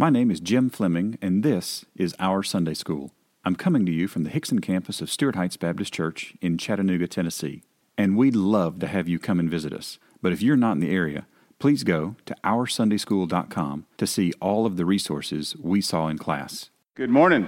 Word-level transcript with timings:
My 0.00 0.08
name 0.08 0.30
is 0.30 0.40
Jim 0.40 0.70
Fleming, 0.70 1.18
and 1.20 1.42
this 1.42 1.84
is 1.94 2.16
Our 2.18 2.42
Sunday 2.42 2.72
School. 2.72 3.10
I'm 3.44 3.54
coming 3.54 3.84
to 3.84 3.92
you 3.92 4.08
from 4.08 4.24
the 4.24 4.30
Hixson 4.30 4.62
campus 4.62 5.02
of 5.02 5.10
Stuart 5.10 5.36
Heights 5.36 5.58
Baptist 5.58 5.92
Church 5.92 6.32
in 6.40 6.56
Chattanooga, 6.56 7.06
Tennessee. 7.06 7.64
And 7.98 8.16
we'd 8.16 8.34
love 8.34 8.78
to 8.78 8.86
have 8.86 9.08
you 9.08 9.18
come 9.18 9.38
and 9.38 9.50
visit 9.50 9.74
us. 9.74 9.98
But 10.22 10.32
if 10.32 10.40
you're 10.40 10.56
not 10.56 10.72
in 10.72 10.80
the 10.80 10.90
area, 10.90 11.26
please 11.58 11.84
go 11.84 12.16
to 12.24 12.34
OurSundaySchool.com 12.42 13.84
to 13.98 14.06
see 14.06 14.32
all 14.40 14.64
of 14.64 14.78
the 14.78 14.86
resources 14.86 15.54
we 15.60 15.82
saw 15.82 16.08
in 16.08 16.16
class. 16.16 16.70
Good 16.94 17.10
morning. 17.10 17.46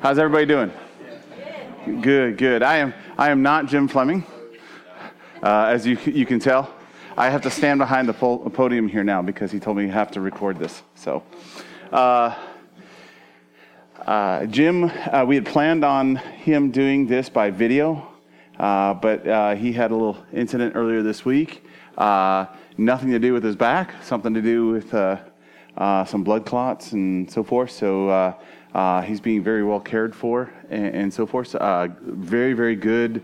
How's 0.00 0.20
everybody 0.20 0.46
doing? 0.46 0.70
Good, 2.02 2.38
good. 2.38 2.62
I 2.62 2.76
am, 2.76 2.94
I 3.18 3.30
am 3.30 3.42
not 3.42 3.66
Jim 3.66 3.88
Fleming, 3.88 4.24
uh, 5.42 5.64
as 5.70 5.84
you, 5.84 5.98
you 6.04 6.24
can 6.24 6.38
tell. 6.38 6.72
I 7.16 7.30
have 7.30 7.42
to 7.42 7.50
stand 7.50 7.78
behind 7.78 8.08
the 8.08 8.12
podium 8.12 8.88
here 8.88 9.04
now 9.04 9.22
because 9.22 9.52
he 9.52 9.60
told 9.60 9.76
me 9.76 9.84
I 9.84 9.92
have 9.92 10.10
to 10.12 10.20
record 10.20 10.58
this. 10.58 10.82
So, 10.96 11.22
uh, 11.92 12.34
uh, 14.04 14.46
Jim, 14.46 14.84
uh, 14.84 15.24
we 15.24 15.36
had 15.36 15.46
planned 15.46 15.84
on 15.84 16.16
him 16.16 16.72
doing 16.72 17.06
this 17.06 17.28
by 17.28 17.50
video, 17.50 18.04
uh, 18.58 18.94
but 18.94 19.24
uh, 19.28 19.54
he 19.54 19.72
had 19.72 19.92
a 19.92 19.94
little 19.94 20.18
incident 20.32 20.74
earlier 20.74 21.02
this 21.02 21.24
week. 21.24 21.64
Uh, 21.96 22.46
nothing 22.78 23.12
to 23.12 23.20
do 23.20 23.32
with 23.32 23.44
his 23.44 23.54
back, 23.54 23.94
something 24.02 24.34
to 24.34 24.42
do 24.42 24.70
with 24.70 24.90
some 24.90 26.24
blood 26.24 26.44
clots 26.44 26.90
and 26.90 27.30
so 27.30 27.44
forth. 27.44 27.70
So 27.70 28.34
he's 29.06 29.20
being 29.20 29.40
very 29.40 29.62
well 29.62 29.78
cared 29.78 30.16
for 30.16 30.52
and, 30.68 30.86
and 30.86 31.14
so 31.14 31.26
forth. 31.26 31.52
very, 32.00 32.54
very 32.54 32.74
good 32.74 33.22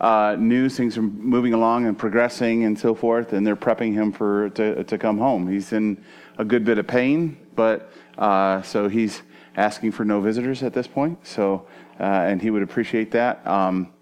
uh, 0.00 0.36
news. 0.38 0.76
Things 0.76 0.96
are 0.96 1.02
moving 1.02 1.54
along 1.54 1.86
and 1.86 1.98
progressing 1.98 2.64
and 2.64 2.78
so 2.78 2.94
forth, 2.94 3.32
and 3.32 3.46
they're 3.46 3.56
prepping 3.56 3.92
him 3.94 4.12
for 4.12 4.50
to, 4.50 4.84
to 4.84 4.98
come 4.98 5.18
home. 5.18 5.48
He's 5.48 5.72
in 5.72 6.02
a 6.38 6.44
good 6.44 6.64
bit 6.64 6.78
of 6.78 6.86
pain, 6.86 7.36
but 7.54 7.92
uh, 8.16 8.62
so 8.62 8.88
he's 8.88 9.22
asking 9.56 9.92
for 9.92 10.04
no 10.04 10.20
visitors 10.20 10.62
at 10.62 10.72
this 10.72 10.86
point. 10.86 11.26
So, 11.26 11.66
uh, 11.98 12.02
and 12.02 12.40
he 12.40 12.50
would 12.50 12.62
appreciate 12.62 13.10
that. 13.12 13.44
Um, 13.46 13.92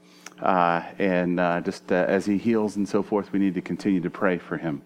uh, 0.40 0.82
and 0.98 1.40
uh, 1.40 1.62
just 1.62 1.90
uh, 1.90 1.94
as 1.94 2.26
he 2.26 2.36
heals 2.36 2.76
and 2.76 2.86
so 2.86 3.02
forth, 3.02 3.32
we 3.32 3.38
need 3.38 3.54
to 3.54 3.62
continue 3.62 4.00
to 4.02 4.10
pray 4.10 4.36
for 4.36 4.58
him. 4.58 4.82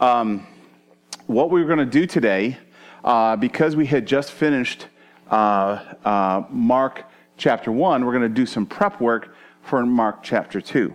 Um, 0.00 0.44
what 1.26 1.50
we 1.50 1.62
are 1.62 1.66
going 1.66 1.78
to 1.78 1.86
do 1.86 2.04
today, 2.04 2.58
because 3.38 3.76
we 3.76 3.86
had 3.86 4.06
just 4.06 4.32
finished 4.32 4.86
Mark 5.30 7.04
chapter 7.36 7.70
1, 7.70 8.04
we're 8.04 8.12
going 8.12 8.22
to 8.22 8.28
do 8.28 8.44
some 8.44 8.66
prep 8.66 9.00
work 9.00 9.31
for 9.62 9.84
Mark 9.86 10.22
chapter 10.22 10.60
2. 10.60 10.94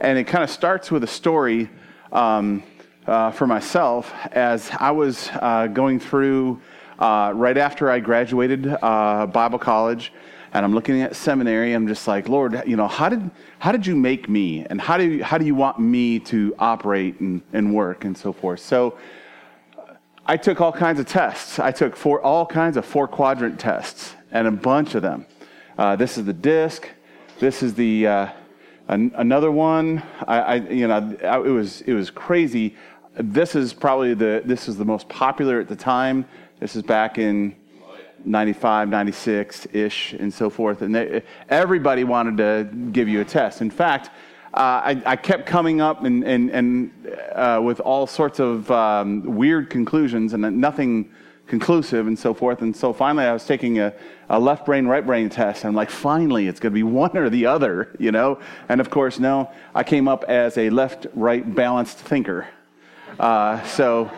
And 0.00 0.18
it 0.18 0.24
kind 0.24 0.44
of 0.44 0.50
starts 0.50 0.90
with 0.90 1.04
a 1.04 1.08
story 1.08 1.70
um, 2.12 2.62
uh, 3.06 3.30
for 3.30 3.46
myself 3.46 4.12
as 4.32 4.70
I 4.78 4.90
was 4.90 5.30
uh, 5.34 5.68
going 5.68 6.00
through 6.00 6.60
uh, 6.98 7.32
right 7.34 7.56
after 7.56 7.90
I 7.90 8.00
graduated 8.00 8.66
uh, 8.66 9.26
Bible 9.26 9.58
college. 9.58 10.12
And 10.52 10.64
I'm 10.64 10.72
looking 10.72 11.02
at 11.02 11.16
seminary. 11.16 11.72
I'm 11.72 11.88
just 11.88 12.06
like, 12.06 12.28
Lord, 12.28 12.62
you 12.66 12.76
know, 12.76 12.86
how 12.86 13.08
did 13.08 13.28
how 13.58 13.72
did 13.72 13.86
you 13.86 13.96
make 13.96 14.28
me, 14.28 14.64
and 14.70 14.80
how 14.80 14.96
do 14.96 15.04
you, 15.04 15.24
how 15.24 15.36
do 15.36 15.44
you 15.44 15.54
want 15.54 15.80
me 15.80 16.20
to 16.20 16.54
operate 16.60 17.18
and, 17.18 17.42
and 17.52 17.74
work 17.74 18.04
and 18.04 18.16
so 18.16 18.32
forth? 18.32 18.60
So, 18.60 18.96
I 20.26 20.36
took 20.36 20.60
all 20.60 20.72
kinds 20.72 21.00
of 21.00 21.06
tests. 21.06 21.58
I 21.58 21.72
took 21.72 21.96
four, 21.96 22.22
all 22.22 22.46
kinds 22.46 22.76
of 22.76 22.86
four 22.86 23.08
quadrant 23.08 23.58
tests, 23.58 24.14
and 24.30 24.46
a 24.46 24.52
bunch 24.52 24.94
of 24.94 25.02
them. 25.02 25.26
Uh, 25.76 25.96
this 25.96 26.16
is 26.16 26.24
the 26.24 26.32
DISC. 26.32 26.88
This 27.40 27.64
is 27.64 27.74
the 27.74 28.06
uh, 28.06 28.28
an, 28.86 29.10
another 29.16 29.50
one. 29.50 30.02
I, 30.28 30.40
I, 30.40 30.54
you 30.54 30.86
know, 30.86 31.16
I, 31.24 31.38
it 31.38 31.50
was 31.50 31.80
it 31.80 31.92
was 31.92 32.08
crazy. 32.08 32.76
This 33.16 33.56
is 33.56 33.72
probably 33.72 34.14
the 34.14 34.42
this 34.44 34.68
is 34.68 34.76
the 34.76 34.84
most 34.84 35.08
popular 35.08 35.58
at 35.58 35.66
the 35.66 35.74
time. 35.74 36.26
This 36.60 36.76
is 36.76 36.82
back 36.82 37.18
in 37.18 37.56
95, 38.24 38.88
96 38.88 39.66
ish, 39.72 40.12
and 40.12 40.32
so 40.32 40.48
forth. 40.48 40.82
And 40.82 40.94
they, 40.94 41.22
everybody 41.48 42.04
wanted 42.04 42.36
to 42.36 42.70
give 42.92 43.08
you 43.08 43.20
a 43.20 43.24
test. 43.24 43.60
In 43.60 43.70
fact, 43.70 44.10
uh, 44.54 44.80
I, 44.84 45.02
I, 45.04 45.16
kept 45.16 45.46
coming 45.46 45.80
up 45.80 46.04
and, 46.04 46.22
and, 46.22 46.48
and 46.50 46.92
uh, 47.34 47.60
with 47.62 47.80
all 47.80 48.06
sorts 48.06 48.38
of 48.38 48.70
um, 48.70 49.22
weird 49.22 49.68
conclusions 49.68 50.32
and 50.32 50.42
nothing 50.60 51.10
conclusive 51.46 52.06
and 52.06 52.18
so 52.18 52.32
forth. 52.32 52.62
And 52.62 52.74
so 52.74 52.92
finally, 52.92 53.24
I 53.24 53.32
was 53.32 53.44
taking 53.44 53.78
a, 53.78 53.92
a 54.28 54.38
left 54.38 54.64
brain, 54.64 54.86
right 54.86 55.04
brain 55.04 55.28
test. 55.28 55.64
And 55.64 55.68
I'm 55.68 55.74
like, 55.74 55.90
finally, 55.90 56.48
it's 56.48 56.60
going 56.60 56.72
to 56.72 56.74
be 56.74 56.82
one 57.04 57.16
or 57.16 57.28
the 57.28 57.46
other, 57.46 57.94
you 57.98 58.12
know? 58.12 58.38
And 58.68 58.80
of 58.80 58.90
course, 58.90 59.18
no, 59.18 59.50
I 59.74 59.84
came 59.84 60.08
up 60.08 60.24
as 60.24 60.56
a 60.58 60.70
left 60.70 61.06
right 61.14 61.54
balanced 61.54 61.98
thinker. 61.98 62.48
Uh, 63.18 63.62
so, 63.64 64.10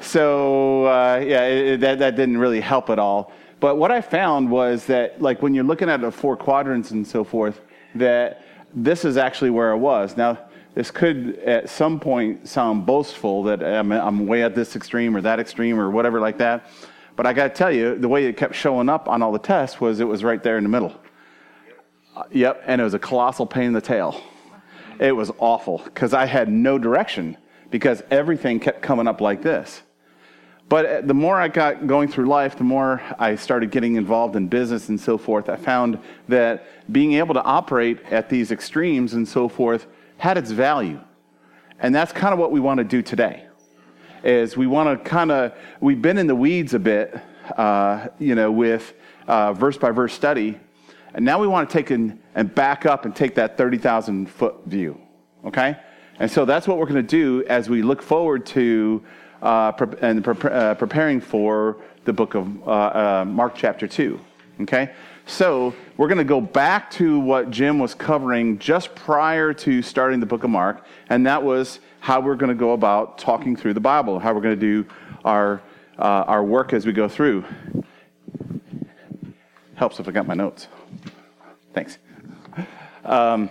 so 0.00 0.86
uh, 0.86 1.22
yeah, 1.24 1.46
it, 1.46 1.80
that, 1.80 1.98
that 1.98 2.16
didn't 2.16 2.38
really 2.38 2.60
help 2.60 2.90
at 2.90 2.98
all. 2.98 3.32
But 3.60 3.76
what 3.76 3.90
I 3.90 4.00
found 4.00 4.50
was 4.50 4.84
that, 4.86 5.22
like, 5.22 5.40
when 5.40 5.54
you're 5.54 5.64
looking 5.64 5.88
at 5.88 6.02
the 6.02 6.10
four 6.10 6.36
quadrants 6.36 6.90
and 6.90 7.06
so 7.06 7.24
forth, 7.24 7.62
that 7.94 8.44
this 8.74 9.04
is 9.04 9.16
actually 9.16 9.50
where 9.50 9.72
I 9.72 9.76
was. 9.76 10.16
Now, 10.16 10.38
this 10.74 10.90
could 10.90 11.38
at 11.38 11.68
some 11.68 12.00
point 12.00 12.48
sound 12.48 12.84
boastful 12.84 13.44
that 13.44 13.62
I'm, 13.62 13.92
I'm 13.92 14.26
way 14.26 14.42
at 14.42 14.54
this 14.54 14.74
extreme 14.74 15.16
or 15.16 15.20
that 15.20 15.38
extreme 15.38 15.78
or 15.78 15.90
whatever 15.90 16.20
like 16.20 16.38
that. 16.38 16.68
But 17.16 17.26
I 17.26 17.32
got 17.32 17.44
to 17.44 17.50
tell 17.50 17.70
you, 17.70 17.96
the 17.96 18.08
way 18.08 18.26
it 18.26 18.36
kept 18.36 18.56
showing 18.56 18.88
up 18.88 19.08
on 19.08 19.22
all 19.22 19.30
the 19.30 19.38
tests 19.38 19.80
was 19.80 20.00
it 20.00 20.04
was 20.04 20.24
right 20.24 20.42
there 20.42 20.58
in 20.58 20.64
the 20.64 20.68
middle. 20.68 20.92
Uh, 22.16 22.24
yep, 22.32 22.62
and 22.66 22.80
it 22.80 22.84
was 22.84 22.94
a 22.94 22.98
colossal 22.98 23.46
pain 23.46 23.66
in 23.66 23.72
the 23.72 23.80
tail. 23.80 24.20
It 24.98 25.12
was 25.12 25.30
awful 25.38 25.78
because 25.84 26.12
I 26.12 26.26
had 26.26 26.48
no 26.48 26.76
direction 26.78 27.36
because 27.70 28.02
everything 28.10 28.58
kept 28.58 28.82
coming 28.82 29.06
up 29.06 29.20
like 29.20 29.42
this. 29.42 29.82
But 30.68 30.86
uh, 30.86 31.00
the 31.02 31.14
more 31.14 31.40
I 31.40 31.48
got 31.48 31.86
going 31.86 32.08
through 32.08 32.26
life, 32.26 32.56
the 32.56 32.64
more 32.64 33.00
I 33.18 33.36
started 33.36 33.70
getting 33.70 33.94
involved 33.94 34.34
in 34.34 34.48
business 34.48 34.88
and 34.88 35.00
so 35.00 35.18
forth, 35.18 35.48
I 35.48 35.56
found 35.56 36.00
that 36.28 36.66
being 36.90 37.14
able 37.14 37.34
to 37.34 37.42
operate 37.42 38.00
at 38.10 38.28
these 38.28 38.50
extremes 38.50 39.14
and 39.14 39.26
so 39.26 39.48
forth 39.48 39.86
had 40.18 40.38
its 40.38 40.50
value. 40.50 41.00
And 41.78 41.94
that's 41.94 42.12
kind 42.12 42.32
of 42.32 42.38
what 42.38 42.52
we 42.52 42.60
want 42.60 42.78
to 42.78 42.84
do 42.84 43.02
today. 43.02 43.46
Is 44.22 44.56
we 44.56 44.66
want 44.66 45.04
to 45.04 45.10
kind 45.10 45.30
of 45.30 45.52
we've 45.80 46.00
been 46.00 46.16
in 46.16 46.26
the 46.26 46.34
weeds 46.34 46.72
a 46.72 46.78
bit, 46.78 47.14
uh, 47.58 48.08
you 48.18 48.34
know, 48.34 48.50
with 48.50 48.94
uh, 49.26 49.52
verse 49.52 49.76
by 49.76 49.90
verse 49.90 50.14
study, 50.14 50.58
and 51.12 51.24
now 51.24 51.38
we 51.38 51.46
want 51.46 51.68
to 51.68 51.76
take 51.76 51.90
and, 51.90 52.18
and 52.34 52.54
back 52.54 52.86
up 52.86 53.04
and 53.04 53.14
take 53.14 53.34
that 53.34 53.58
thirty 53.58 53.76
thousand 53.76 54.30
foot 54.30 54.54
view. 54.64 54.98
Okay, 55.44 55.76
and 56.18 56.30
so 56.30 56.46
that's 56.46 56.66
what 56.66 56.78
we're 56.78 56.86
going 56.86 57.06
to 57.06 57.16
do 57.16 57.44
as 57.48 57.68
we 57.68 57.82
look 57.82 58.00
forward 58.00 58.46
to 58.46 59.04
uh, 59.42 59.72
pre- 59.72 59.98
and 60.00 60.24
pre- 60.24 60.50
uh, 60.50 60.74
preparing 60.74 61.20
for 61.20 61.76
the 62.06 62.12
book 62.14 62.34
of 62.34 62.66
uh, 62.66 62.70
uh, 62.70 63.24
Mark 63.26 63.54
chapter 63.54 63.86
two. 63.86 64.18
Okay, 64.62 64.90
so 65.26 65.74
we're 65.96 66.08
going 66.08 66.18
to 66.18 66.24
go 66.24 66.40
back 66.40 66.90
to 66.92 67.18
what 67.18 67.50
Jim 67.50 67.78
was 67.78 67.94
covering 67.94 68.58
just 68.58 68.94
prior 68.94 69.52
to 69.54 69.80
starting 69.82 70.20
the 70.20 70.26
book 70.26 70.44
of 70.44 70.50
Mark, 70.50 70.84
and 71.08 71.26
that 71.26 71.42
was 71.42 71.80
how 72.00 72.20
we're 72.20 72.36
going 72.36 72.50
to 72.50 72.54
go 72.54 72.72
about 72.72 73.16
talking 73.16 73.56
through 73.56 73.74
the 73.74 73.80
Bible, 73.80 74.18
how 74.18 74.34
we're 74.34 74.42
going 74.42 74.58
to 74.58 74.82
do 74.84 74.86
our, 75.24 75.62
uh, 75.98 76.02
our 76.02 76.44
work 76.44 76.72
as 76.72 76.84
we 76.84 76.92
go 76.92 77.08
through. 77.08 77.44
Helps 79.76 79.98
if 79.98 80.06
I 80.06 80.12
got 80.12 80.26
my 80.26 80.34
notes. 80.34 80.68
Thanks. 81.72 81.98
Um, 83.04 83.50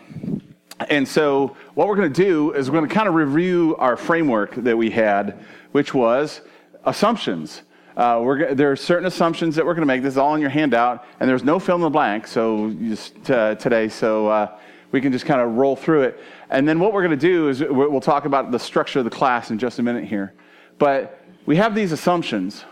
and 0.89 1.07
so, 1.07 1.55
what 1.73 1.87
we're 1.87 1.95
going 1.95 2.11
to 2.13 2.23
do 2.23 2.51
is 2.53 2.69
we're 2.69 2.77
going 2.77 2.89
to 2.89 2.95
kind 2.95 3.07
of 3.07 3.15
review 3.15 3.75
our 3.77 3.97
framework 3.97 4.55
that 4.55 4.77
we 4.77 4.89
had, 4.89 5.43
which 5.71 5.93
was 5.93 6.41
assumptions. 6.85 7.61
Uh, 7.95 8.53
there 8.53 8.71
are 8.71 8.75
certain 8.75 9.05
assumptions 9.05 9.55
that 9.55 9.65
we're 9.65 9.73
going 9.73 9.83
to 9.83 9.87
make. 9.87 10.01
This 10.01 10.13
is 10.13 10.17
all 10.17 10.33
in 10.33 10.41
your 10.41 10.49
handout, 10.49 11.05
and 11.19 11.29
there's 11.29 11.43
no 11.43 11.59
fill 11.59 11.75
in 11.75 11.81
the 11.81 11.89
blank. 11.89 12.25
So 12.25 12.71
just 12.71 13.29
uh, 13.29 13.55
today, 13.55 13.87
so 13.87 14.27
uh, 14.27 14.57
we 14.91 14.99
can 14.99 15.11
just 15.11 15.25
kind 15.25 15.41
of 15.41 15.55
roll 15.55 15.75
through 15.75 16.03
it. 16.03 16.19
And 16.49 16.67
then 16.67 16.79
what 16.79 16.91
we're 16.91 17.03
going 17.03 17.17
to 17.19 17.27
do 17.27 17.49
is 17.49 17.61
we'll 17.61 18.01
talk 18.01 18.25
about 18.25 18.51
the 18.51 18.59
structure 18.59 18.99
of 18.99 19.05
the 19.05 19.11
class 19.11 19.51
in 19.51 19.59
just 19.59 19.77
a 19.77 19.83
minute 19.83 20.05
here. 20.05 20.33
But 20.79 21.19
we 21.45 21.55
have 21.57 21.75
these 21.75 21.91
assumptions, 21.91 22.65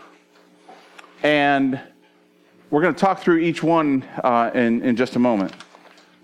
and 1.22 1.80
we're 2.70 2.82
going 2.82 2.94
to 2.94 3.00
talk 3.00 3.20
through 3.20 3.38
each 3.38 3.62
one 3.62 4.02
uh, 4.24 4.50
in, 4.54 4.82
in 4.82 4.96
just 4.96 5.14
a 5.14 5.20
moment. 5.20 5.52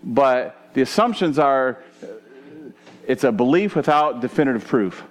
But 0.02 0.70
the 0.74 0.82
assumptions 0.82 1.38
are 1.38 1.82
it's 3.06 3.24
a 3.24 3.32
belief 3.32 3.76
without 3.76 4.20
definitive 4.20 4.66
proof. 4.66 5.04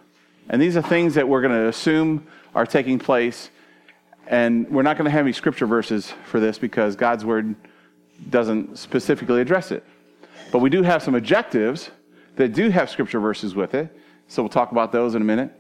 And 0.50 0.62
these 0.62 0.78
are 0.78 0.82
things 0.82 1.16
that 1.16 1.28
we're 1.28 1.42
going 1.42 1.54
to 1.54 1.68
assume 1.68 2.28
are 2.54 2.66
taking 2.66 3.00
place 3.00 3.50
and 4.28 4.70
we're 4.70 4.84
not 4.84 4.98
going 4.98 5.06
to 5.06 5.12
have 5.12 5.26
any 5.26 5.34
scripture 5.34 5.66
verses 5.66 6.14
for 6.26 6.40
this 6.40 6.58
because 6.58 6.96
God's 6.96 7.24
word 7.24 7.56
doesn't 8.30 8.78
specifically 8.78 9.42
address 9.42 9.72
it. 9.72 9.84
But 10.52 10.60
we 10.60 10.70
do 10.70 10.84
have 10.84 11.02
some 11.02 11.16
objectives 11.16 11.90
that 12.36 12.54
do 12.54 12.70
have 12.70 12.90
scripture 12.90 13.20
verses 13.20 13.56
with 13.56 13.74
it. 13.74 13.96
So 14.28 14.44
we'll 14.44 14.50
talk 14.50 14.72
about 14.72 14.92
those 14.92 15.16
in 15.16 15.22
a 15.22 15.26
minute. 15.26 15.52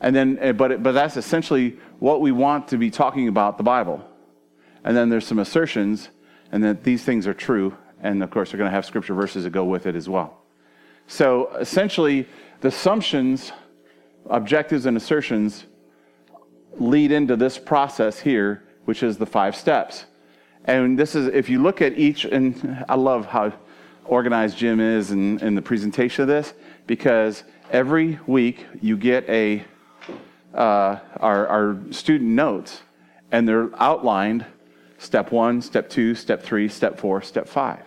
And 0.00 0.14
then, 0.14 0.38
eh, 0.40 0.52
but, 0.52 0.82
but 0.82 0.92
that's 0.92 1.16
essentially 1.16 1.78
what 1.98 2.20
we 2.20 2.32
want 2.32 2.68
to 2.68 2.78
be 2.78 2.90
talking 2.90 3.28
about 3.28 3.56
the 3.56 3.64
Bible. 3.64 4.04
And 4.84 4.96
then 4.96 5.08
there's 5.08 5.26
some 5.26 5.38
assertions, 5.38 6.08
and 6.52 6.62
that 6.62 6.84
these 6.84 7.02
things 7.02 7.26
are 7.26 7.34
true. 7.34 7.76
And 8.02 8.22
of 8.22 8.30
course, 8.30 8.52
we're 8.52 8.58
going 8.58 8.70
to 8.70 8.74
have 8.74 8.84
scripture 8.84 9.14
verses 9.14 9.44
that 9.44 9.50
go 9.50 9.64
with 9.64 9.86
it 9.86 9.96
as 9.96 10.08
well. 10.08 10.42
So 11.08 11.54
essentially, 11.56 12.28
the 12.60 12.68
assumptions, 12.68 13.52
objectives, 14.28 14.86
and 14.86 14.96
assertions 14.96 15.64
lead 16.74 17.12
into 17.12 17.36
this 17.36 17.58
process 17.58 18.20
here, 18.20 18.62
which 18.84 19.02
is 19.02 19.18
the 19.18 19.26
five 19.26 19.56
steps. 19.56 20.06
And 20.64 20.98
this 20.98 21.14
is, 21.14 21.28
if 21.28 21.48
you 21.48 21.62
look 21.62 21.80
at 21.80 21.96
each, 21.98 22.24
and 22.24 22.84
I 22.88 22.96
love 22.96 23.26
how 23.26 23.52
organized 24.04 24.56
Jim 24.58 24.80
is 24.80 25.10
in, 25.10 25.38
in 25.40 25.54
the 25.54 25.62
presentation 25.62 26.22
of 26.22 26.28
this, 26.28 26.54
because 26.86 27.44
every 27.70 28.18
week 28.26 28.66
you 28.80 28.96
get 28.96 29.28
a, 29.28 29.64
uh, 30.54 30.98
our, 31.18 31.46
our 31.46 31.78
student 31.90 32.30
notes, 32.30 32.82
and 33.32 33.48
they're 33.48 33.70
outlined 33.80 34.44
step 34.98 35.32
one, 35.32 35.60
step 35.62 35.88
two, 35.90 36.14
step 36.14 36.42
three, 36.42 36.68
step 36.68 36.98
four, 36.98 37.22
step 37.22 37.48
five. 37.48 37.82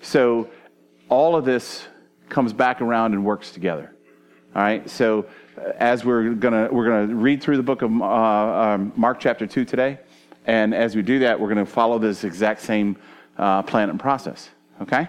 So 0.00 0.50
all 1.08 1.36
of 1.36 1.44
this 1.44 1.86
comes 2.28 2.52
back 2.52 2.80
around 2.80 3.12
and 3.12 3.24
works 3.24 3.50
together. 3.50 3.94
All 4.54 4.62
right. 4.62 4.88
So 4.88 5.26
as 5.78 6.04
we're 6.04 6.30
gonna 6.34 6.68
we're 6.70 6.84
gonna 6.84 7.14
read 7.14 7.42
through 7.42 7.56
the 7.56 7.62
book 7.62 7.82
of 7.82 7.90
uh, 8.00 8.04
um, 8.04 8.92
Mark 8.96 9.20
chapter 9.20 9.46
two 9.46 9.64
today, 9.64 9.98
and 10.46 10.74
as 10.74 10.96
we 10.96 11.02
do 11.02 11.18
that, 11.20 11.38
we're 11.38 11.48
gonna 11.48 11.66
follow 11.66 11.98
this 11.98 12.24
exact 12.24 12.60
same 12.60 12.96
uh, 13.38 13.62
plan 13.62 13.90
and 13.90 13.98
process. 13.98 14.50
Okay. 14.82 15.08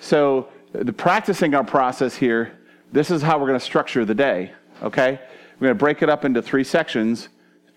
So 0.00 0.48
the 0.72 0.92
practicing 0.92 1.54
our 1.54 1.64
process 1.64 2.16
here. 2.16 2.56
This 2.92 3.10
is 3.10 3.22
how 3.22 3.38
we're 3.38 3.46
gonna 3.46 3.60
structure 3.60 4.04
the 4.04 4.14
day. 4.14 4.52
Okay. 4.82 5.20
We're 5.58 5.68
gonna 5.68 5.74
break 5.74 6.02
it 6.02 6.08
up 6.08 6.24
into 6.24 6.42
three 6.42 6.64
sections, 6.64 7.28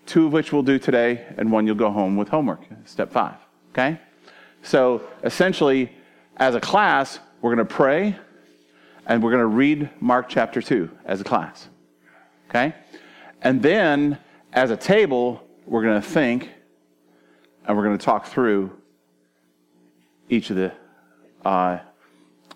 two 0.06 0.26
of 0.26 0.32
which 0.32 0.52
we'll 0.52 0.62
do 0.62 0.78
today, 0.78 1.24
and 1.36 1.52
one 1.52 1.66
you'll 1.66 1.76
go 1.76 1.90
home 1.90 2.16
with 2.16 2.28
homework. 2.28 2.62
Step 2.84 3.12
five. 3.12 3.36
Okay. 3.72 4.00
So 4.62 5.02
essentially, 5.22 5.92
as 6.36 6.54
a 6.54 6.60
class, 6.60 7.18
we're 7.42 7.54
to 7.54 7.64
pray 7.64 8.16
and 9.06 9.22
we're 9.22 9.30
going 9.30 9.42
to 9.42 9.46
read 9.46 9.90
Mark 10.00 10.28
chapter 10.28 10.62
2 10.62 10.90
as 11.04 11.20
a 11.20 11.24
class. 11.24 11.68
Okay? 12.54 12.72
And 13.42 13.60
then, 13.60 14.18
as 14.52 14.70
a 14.70 14.76
table, 14.76 15.42
we're 15.66 15.82
going 15.82 16.00
to 16.00 16.08
think 16.08 16.50
and 17.66 17.76
we're 17.76 17.82
going 17.82 17.98
to 17.98 18.04
talk 18.04 18.26
through 18.26 18.70
each 20.28 20.50
of 20.50 20.56
the, 20.56 20.72
uh, 21.44 21.78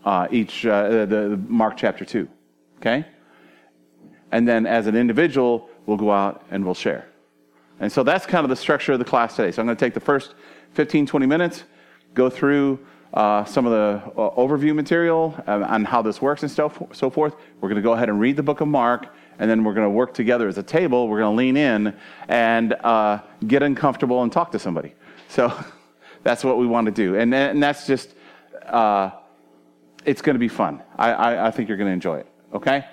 uh, 0.05 0.29
each, 0.31 0.65
uh, 0.65 0.89
the, 0.89 1.07
the 1.07 1.37
Mark 1.49 1.77
chapter 1.77 2.05
2. 2.05 2.29
Okay? 2.79 3.05
And 4.31 4.47
then, 4.47 4.67
as 4.67 4.87
an 4.87 4.95
individual, 4.95 5.69
we'll 5.87 5.97
go 5.97 6.13
out 6.13 6.45
and 6.51 6.65
we'll 6.65 6.75
share. 6.75 7.09
And 7.81 7.91
so 7.91 8.05
that's 8.05 8.25
kind 8.25 8.45
of 8.45 8.51
the 8.51 8.57
structure 8.57 8.93
of 8.93 9.01
the 9.01 9.05
class 9.05 9.35
today. 9.35 9.51
So 9.51 9.63
I'm 9.63 9.67
going 9.67 9.77
to 9.77 9.85
take 9.85 9.95
the 9.95 10.01
first 10.01 10.35
15, 10.75 11.07
20 11.07 11.27
minutes, 11.27 11.65
go 12.15 12.31
through 12.31 12.79
uh, 13.15 13.45
some 13.45 13.67
of 13.67 13.73
the 13.73 14.21
uh, 14.21 14.31
overview 14.37 14.75
material 14.75 15.35
uh, 15.47 15.65
on 15.67 15.85
how 15.85 16.03
this 16.03 16.21
works 16.21 16.43
and 16.43 16.51
so, 16.51 16.71
so 16.93 17.11
forth. 17.11 17.35
We're 17.61 17.69
going 17.69 17.77
to 17.77 17.83
go 17.83 17.95
ahead 17.95 18.09
and 18.09 18.21
read 18.21 18.37
the 18.37 18.43
book 18.43 18.61
of 18.61 18.69
Mark, 18.69 19.09
and 19.39 19.51
then 19.51 19.65
we're 19.65 19.75
going 19.75 19.87
to 19.87 19.91
work 19.91 20.15
together 20.15 20.49
as 20.49 20.59
a 20.59 20.63
table. 20.63 21.09
We're 21.09 21.21
going 21.21 21.33
to 21.33 21.39
lean 21.39 21.57
in 21.57 21.97
and 22.29 22.73
uh, 22.73 23.21
get 23.47 23.63
uncomfortable 23.63 24.23
and 24.23 24.33
talk 24.33 24.53
to 24.53 24.59
somebody. 24.59 24.95
So 25.29 25.53
that's 26.23 26.45
what 26.45 26.59
we 26.59 26.67
want 26.67 26.87
to 26.87 26.93
do. 26.93 27.17
And, 27.17 27.35
and 27.35 27.63
that's 27.63 27.87
just, 27.87 28.15
uh, 28.67 29.11
it's 30.05 30.23
going 30.23 30.35
to 30.35 30.41
be 30.41 30.49
fun. 30.49 30.83
I, 30.97 31.13
I, 31.13 31.47
I 31.49 31.51
think 31.51 31.69
you're 31.69 31.79
going 31.79 31.89
to 31.89 31.95
enjoy 31.95 32.19
it. 32.19 32.27
Okay? 32.53 32.85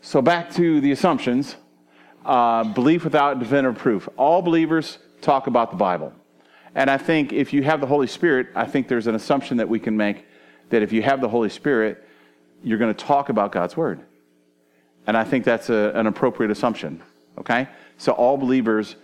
So 0.00 0.20
back 0.20 0.52
to 0.54 0.80
the 0.80 0.92
assumptions. 0.92 1.56
Uh, 2.24 2.62
belief 2.62 3.02
without 3.02 3.40
definitive 3.40 3.76
proof. 3.76 4.08
All 4.16 4.42
believers 4.42 4.98
talk 5.20 5.48
about 5.48 5.70
the 5.70 5.76
Bible. 5.76 6.12
And 6.74 6.88
I 6.88 6.96
think 6.96 7.32
if 7.32 7.52
you 7.52 7.64
have 7.64 7.80
the 7.80 7.86
Holy 7.86 8.06
Spirit, 8.06 8.48
I 8.54 8.64
think 8.64 8.86
there's 8.86 9.08
an 9.08 9.14
assumption 9.14 9.56
that 9.56 9.68
we 9.68 9.80
can 9.80 9.96
make 9.96 10.24
that 10.70 10.82
if 10.82 10.92
you 10.92 11.02
have 11.02 11.20
the 11.20 11.28
Holy 11.28 11.48
Spirit, 11.48 12.06
you're 12.62 12.78
going 12.78 12.94
to 12.94 13.04
talk 13.04 13.28
about 13.28 13.50
God's 13.50 13.76
Word. 13.76 14.00
And 15.06 15.16
I 15.16 15.24
think 15.24 15.44
that's 15.44 15.70
a, 15.70 15.92
an 15.94 16.06
appropriate 16.06 16.50
assumption. 16.50 17.02
Okay? 17.38 17.68
So 17.98 18.12
all 18.12 18.36
believers 18.36 18.96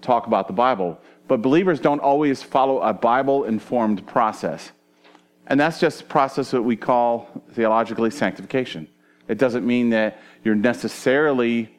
talk 0.00 0.26
about 0.26 0.46
the 0.46 0.52
Bible, 0.52 1.00
but 1.28 1.42
believers 1.42 1.80
don't 1.80 2.00
always 2.00 2.42
follow 2.42 2.80
a 2.80 2.92
Bible 2.92 3.44
informed 3.44 4.06
process. 4.06 4.72
And 5.46 5.58
that's 5.58 5.80
just 5.80 6.02
a 6.02 6.04
process 6.04 6.50
that 6.52 6.62
we 6.62 6.76
call 6.76 7.28
theologically 7.52 8.10
sanctification. 8.10 8.88
It 9.28 9.38
doesn't 9.38 9.66
mean 9.66 9.90
that 9.90 10.20
you're 10.44 10.54
necessarily 10.54 11.76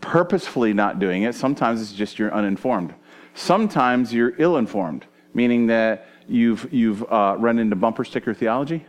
purposefully 0.00 0.72
not 0.72 0.98
doing 0.98 1.22
it. 1.24 1.34
Sometimes 1.34 1.82
it's 1.82 1.92
just 1.92 2.18
you're 2.18 2.32
uninformed. 2.32 2.94
Sometimes 3.34 4.12
you're 4.12 4.34
ill 4.38 4.56
informed, 4.56 5.06
meaning 5.34 5.66
that 5.66 6.06
you've, 6.26 6.72
you've 6.72 7.02
uh, 7.12 7.36
run 7.38 7.58
into 7.58 7.76
bumper 7.76 8.04
sticker 8.04 8.34
theology 8.34 8.86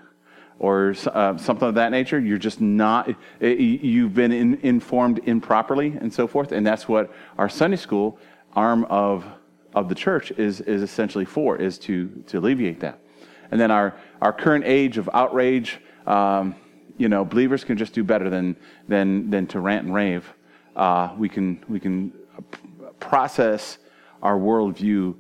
or 0.61 0.93
uh, 1.07 1.35
something 1.37 1.67
of 1.67 1.73
that 1.73 1.89
nature. 1.89 2.19
You're 2.19 2.37
just 2.37 2.61
not, 2.61 3.09
you've 3.39 4.13
been 4.13 4.31
in, 4.31 4.59
informed 4.61 5.19
improperly 5.25 5.97
and 5.99 6.13
so 6.13 6.27
forth. 6.27 6.51
And 6.51 6.65
that's 6.65 6.87
what 6.87 7.11
our 7.39 7.49
Sunday 7.49 7.77
school 7.77 8.19
arm 8.55 8.85
of, 8.85 9.25
of 9.73 9.89
the 9.89 9.95
church 9.95 10.29
is, 10.37 10.61
is 10.61 10.83
essentially 10.83 11.25
for, 11.25 11.57
is 11.57 11.79
to, 11.79 12.09
to 12.27 12.37
alleviate 12.37 12.79
that. 12.81 12.99
And 13.49 13.59
then 13.59 13.71
our, 13.71 13.95
our 14.21 14.31
current 14.31 14.63
age 14.63 14.99
of 14.99 15.09
outrage, 15.15 15.79
um, 16.05 16.55
you 16.95 17.09
know, 17.09 17.25
believers 17.25 17.63
can 17.63 17.75
just 17.75 17.93
do 17.93 18.03
better 18.03 18.29
than, 18.29 18.55
than, 18.87 19.31
than 19.31 19.47
to 19.47 19.59
rant 19.59 19.85
and 19.85 19.95
rave. 19.95 20.31
Uh, 20.75 21.09
we, 21.17 21.27
can, 21.27 21.65
we 21.69 21.79
can 21.79 22.13
process 22.99 23.79
our 24.21 24.37
worldview 24.37 25.15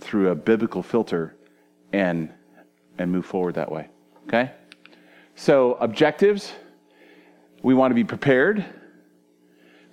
through 0.00 0.28
a 0.28 0.34
biblical 0.34 0.82
filter 0.82 1.34
and, 1.94 2.30
and 2.98 3.10
move 3.10 3.24
forward 3.24 3.54
that 3.54 3.72
way. 3.72 3.88
Okay? 4.28 4.52
So, 5.34 5.74
objectives 5.74 6.52
we 7.62 7.74
want 7.74 7.90
to 7.90 7.94
be 7.94 8.04
prepared, 8.04 8.64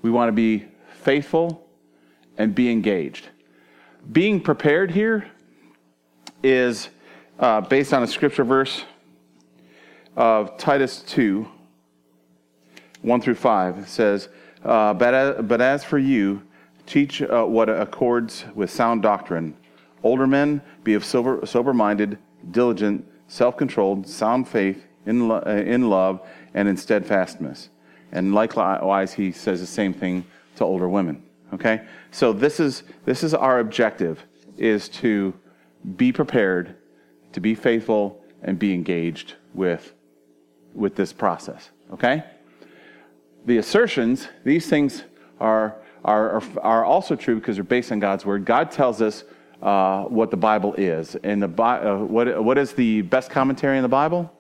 we 0.02 0.10
want 0.10 0.30
to 0.30 0.34
be 0.34 0.66
faithful, 1.02 1.68
and 2.38 2.54
be 2.56 2.72
engaged. 2.72 3.28
Being 4.12 4.42
prepared 4.42 4.92
here 4.92 5.30
is 6.44 6.90
uh, 7.40 7.62
based 7.62 7.94
on 7.94 8.04
a 8.04 8.08
scripture 8.08 8.44
verse 8.44 8.84
of 10.16 10.58
Titus 10.58 11.02
2 11.04 11.48
1 13.02 13.22
through 13.22 13.36
5. 13.36 13.78
It 13.78 13.88
says, 13.88 14.30
uh, 14.64 14.94
but, 14.94 15.14
as, 15.14 15.46
but 15.46 15.62
as 15.62 15.84
for 15.86 15.98
you, 15.98 16.42
Teach 16.90 17.22
uh, 17.22 17.46
what 17.46 17.70
accords 17.70 18.46
with 18.56 18.72
sound 18.72 19.04
doctrine. 19.04 19.56
Older 20.02 20.26
men, 20.26 20.60
be 20.84 20.96
of 20.96 21.06
sober 21.06 21.72
minded, 21.72 22.18
diligent, 22.50 23.08
self 23.28 23.58
controlled, 23.58 24.08
sound 24.08 24.48
faith, 24.48 24.88
in, 25.10 25.28
lo- 25.28 25.44
uh, 25.46 25.50
in 25.50 25.90
love, 25.90 26.22
and 26.54 26.68
in 26.68 26.78
steadfastness. 26.78 27.70
And 28.12 28.34
likewise, 28.34 29.14
he 29.14 29.32
says 29.32 29.60
the 29.60 29.68
same 29.68 29.94
thing 29.94 30.26
to 30.56 30.64
older 30.64 30.88
women. 30.88 31.24
Okay? 31.54 31.82
So 32.12 32.34
this 32.34 32.60
is, 32.60 32.84
this 33.06 33.24
is 33.24 33.34
our 33.34 33.60
objective, 33.60 34.24
is 34.58 34.90
to 34.90 35.34
be 35.96 36.12
prepared, 36.12 36.76
to 37.34 37.40
be 37.40 37.56
faithful, 37.56 38.24
and 38.42 38.58
be 38.58 38.74
engaged 38.74 39.36
with, 39.54 39.94
with 40.74 40.96
this 40.96 41.14
process. 41.14 41.70
Okay? 41.94 42.24
The 43.46 43.58
assertions, 43.58 44.28
these 44.44 44.68
things 44.68 45.04
are 45.40 45.76
are, 46.04 46.38
are, 46.38 46.44
are 46.62 46.86
also 46.86 47.16
true 47.16 47.36
because 47.36 47.58
they're 47.58 47.64
based 47.64 47.92
on 47.92 48.00
God's 48.00 48.26
word. 48.26 48.46
God 48.46 48.72
tells 48.72 49.02
us 49.02 49.24
uh, 49.62 50.04
what 50.04 50.32
the 50.32 50.38
Bible 50.38 50.74
is. 50.76 51.16
And 51.24 51.42
the, 51.44 51.62
uh, 51.62 51.98
what, 51.98 52.44
what 52.44 52.58
is 52.58 52.74
the 52.74 53.02
best 53.02 53.30
commentary 53.30 53.78
in 53.78 53.84
the 53.84 53.90
Bible? 53.90 54.32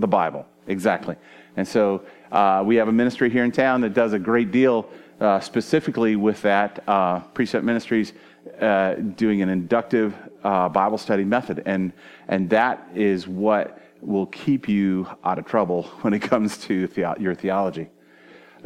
The 0.00 0.06
Bible, 0.06 0.46
exactly. 0.66 1.16
And 1.56 1.66
so 1.66 2.02
uh, 2.32 2.62
we 2.64 2.76
have 2.76 2.88
a 2.88 2.92
ministry 2.92 3.30
here 3.30 3.44
in 3.44 3.52
town 3.52 3.80
that 3.82 3.94
does 3.94 4.12
a 4.12 4.18
great 4.18 4.50
deal 4.50 4.88
uh, 5.20 5.40
specifically 5.40 6.16
with 6.16 6.42
that. 6.42 6.82
Uh, 6.88 7.20
Precept 7.20 7.64
Ministries 7.64 8.12
uh, 8.60 8.94
doing 8.94 9.42
an 9.42 9.48
inductive 9.48 10.14
Bible 10.42 10.98
study 10.98 11.24
method. 11.24 11.62
And, 11.64 11.92
and 12.28 12.50
that 12.50 12.88
is 12.94 13.26
what 13.26 13.80
will 14.00 14.26
keep 14.26 14.68
you 14.68 15.08
out 15.24 15.38
of 15.38 15.46
trouble 15.46 15.82
when 16.02 16.12
it 16.12 16.20
comes 16.20 16.58
to 16.58 16.86
the- 16.88 17.16
your 17.18 17.34
theology. 17.34 17.88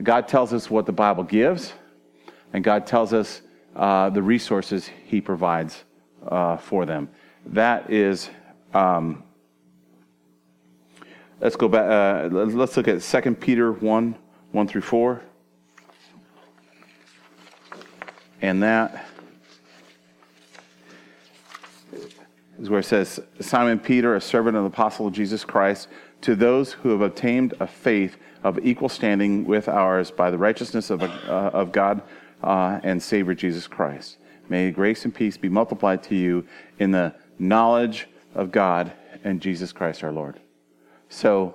God 0.03 0.29
tells 0.29 0.53
us 0.53 0.71
what 0.71 0.87
the 0.87 0.93
Bible 0.93 1.25
gives, 1.25 1.73
and 2.53 2.63
God 2.63 2.87
tells 2.87 3.13
us 3.13 3.43
uh, 3.75 4.11
the 4.11 4.23
resources 4.23 4.89
He 5.07 5.21
provides 5.21 5.85
uh, 6.27 6.57
for 6.57 6.87
them. 6.87 7.09
That 7.47 7.91
is, 7.91 8.31
um, 8.75 9.25
let's 11.41 11.57
go 11.57 11.69
back, 11.69 11.89
uh, 11.89 12.29
let's 12.35 12.77
look 12.77 12.89
at 12.89 13.03
2 13.03 13.35
Peter 13.35 13.73
1 13.73 14.15
1 14.51 14.69
through 14.69 14.81
4. 14.81 15.23
And 18.41 18.63
that 18.63 19.07
is 22.61 22.71
where 22.71 22.81
it 22.81 22.85
says 22.85 23.21
Simon 23.41 23.79
Peter, 23.79 24.15
a 24.15 24.21
servant 24.21 24.57
of 24.57 24.63
the 24.63 24.69
apostle 24.69 25.09
of 25.09 25.13
Jesus 25.13 25.45
Christ, 25.45 25.89
to 26.23 26.35
those 26.35 26.73
who 26.73 26.91
have 26.91 27.01
obtained 27.01 27.55
a 27.61 27.67
faith 27.67 28.17
of 28.43 28.59
equal 28.65 28.89
standing 28.89 29.45
with 29.45 29.69
ours 29.69 30.11
by 30.11 30.31
the 30.31 30.39
righteousness 30.39 30.91
of, 30.91 31.03
uh, 31.03 31.07
of 31.53 31.73
God 31.73 32.03
uh, 32.43 32.81
and 32.83 33.03
Savior 33.03 33.35
Jesus 33.35 33.67
Christ. 33.67 34.19
May 34.49 34.71
grace 34.71 35.05
and 35.05 35.15
peace 35.15 35.37
be 35.37 35.49
multiplied 35.49 36.03
to 36.05 36.15
you 36.15 36.47
in 36.79 36.91
the 36.91 37.15
knowledge 37.39 38.09
of 38.35 38.51
God 38.51 38.93
and 39.25 39.41
Jesus 39.41 39.73
Christ 39.73 40.03
our 40.03 40.13
Lord. 40.13 40.41
So 41.09 41.55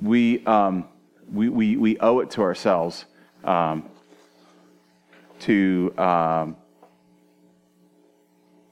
we, 0.00 0.44
um, 0.46 0.88
we, 1.32 1.48
we, 1.48 1.76
we 1.76 1.98
owe 1.98 2.20
it 2.20 2.30
to 2.32 2.42
ourselves 2.42 3.04
um, 3.44 3.88
to 5.40 5.92
um, 5.98 6.56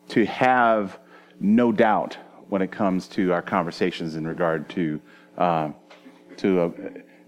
to 0.08 0.25
have 0.26 0.99
no 1.40 1.72
doubt 1.72 2.16
when 2.49 2.62
it 2.62 2.70
comes 2.70 3.06
to 3.08 3.32
our 3.32 3.42
conversations 3.42 4.16
in 4.16 4.26
regard 4.26 4.68
to 4.70 5.00
uh, 5.38 5.70
to 6.37 6.64
a, 6.64 6.72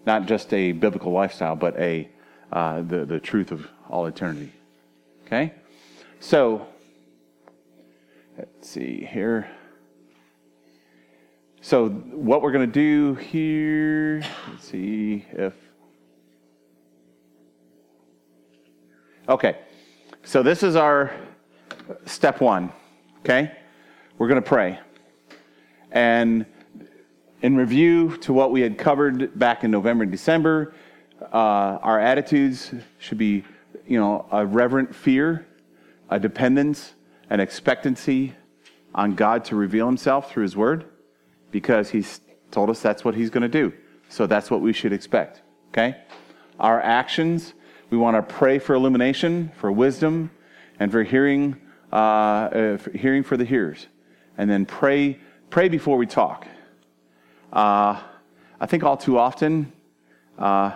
not 0.06 0.26
just 0.26 0.52
a 0.52 0.72
biblical 0.72 1.12
lifestyle, 1.12 1.56
but 1.56 1.78
a 1.78 2.08
uh, 2.52 2.82
the 2.82 3.04
the 3.04 3.18
truth 3.18 3.50
of 3.52 3.66
all 3.88 4.06
eternity. 4.06 4.52
Okay, 5.26 5.54
so 6.20 6.66
let's 8.36 8.68
see 8.68 9.08
here. 9.10 9.48
So 11.64 11.90
what 11.90 12.42
we're 12.42 12.50
going 12.50 12.68
to 12.68 12.72
do 12.72 13.14
here, 13.14 14.20
let's 14.50 14.64
see 14.64 15.24
if 15.30 15.54
Okay. 19.28 19.58
So 20.24 20.42
this 20.42 20.64
is 20.64 20.74
our 20.74 21.12
step 22.04 22.40
1, 22.40 22.72
okay? 23.20 23.52
We're 24.18 24.26
going 24.26 24.42
to 24.42 24.48
pray. 24.48 24.80
And 25.92 26.46
in 27.42 27.56
review 27.56 28.16
to 28.18 28.32
what 28.32 28.50
we 28.50 28.60
had 28.60 28.76
covered 28.76 29.38
back 29.38 29.62
in 29.62 29.70
November 29.70 30.02
and 30.02 30.10
December, 30.10 30.74
uh, 31.20 31.78
our 31.80 32.00
attitudes 32.00 32.74
should 32.98 33.18
be, 33.18 33.44
you 33.86 34.00
know, 34.00 34.26
a 34.32 34.44
reverent 34.44 34.92
fear, 34.92 35.46
a 36.10 36.18
dependence, 36.18 36.94
an 37.30 37.38
expectancy 37.38 38.34
on 38.96 39.14
God 39.14 39.44
to 39.44 39.54
reveal 39.54 39.86
himself 39.86 40.32
through 40.32 40.42
his 40.42 40.56
word 40.56 40.86
because 41.52 41.90
he's 41.90 42.20
told 42.50 42.68
us 42.70 42.80
that's 42.80 43.04
what 43.04 43.14
he's 43.14 43.30
going 43.30 43.42
to 43.42 43.48
do. 43.48 43.72
So 44.08 44.26
that's 44.26 44.50
what 44.50 44.60
we 44.60 44.72
should 44.72 44.92
expect. 44.92 45.42
Okay? 45.68 45.96
Our 46.58 46.80
actions, 46.80 47.54
we 47.90 47.98
want 47.98 48.16
to 48.16 48.34
pray 48.34 48.58
for 48.58 48.74
illumination, 48.74 49.52
for 49.56 49.70
wisdom, 49.70 50.30
and 50.80 50.90
for 50.90 51.04
hearing, 51.04 51.56
uh, 51.92 51.96
uh, 51.96 52.76
for 52.78 52.90
hearing 52.90 53.22
for 53.22 53.36
the 53.36 53.44
hearers. 53.44 53.86
And 54.36 54.50
then 54.50 54.66
pray, 54.66 55.20
pray 55.50 55.68
before 55.68 55.96
we 55.96 56.06
talk. 56.06 56.46
Uh, 57.52 58.00
I 58.60 58.66
think 58.66 58.82
all 58.82 58.96
too 58.96 59.18
often, 59.18 59.72
uh, 60.38 60.72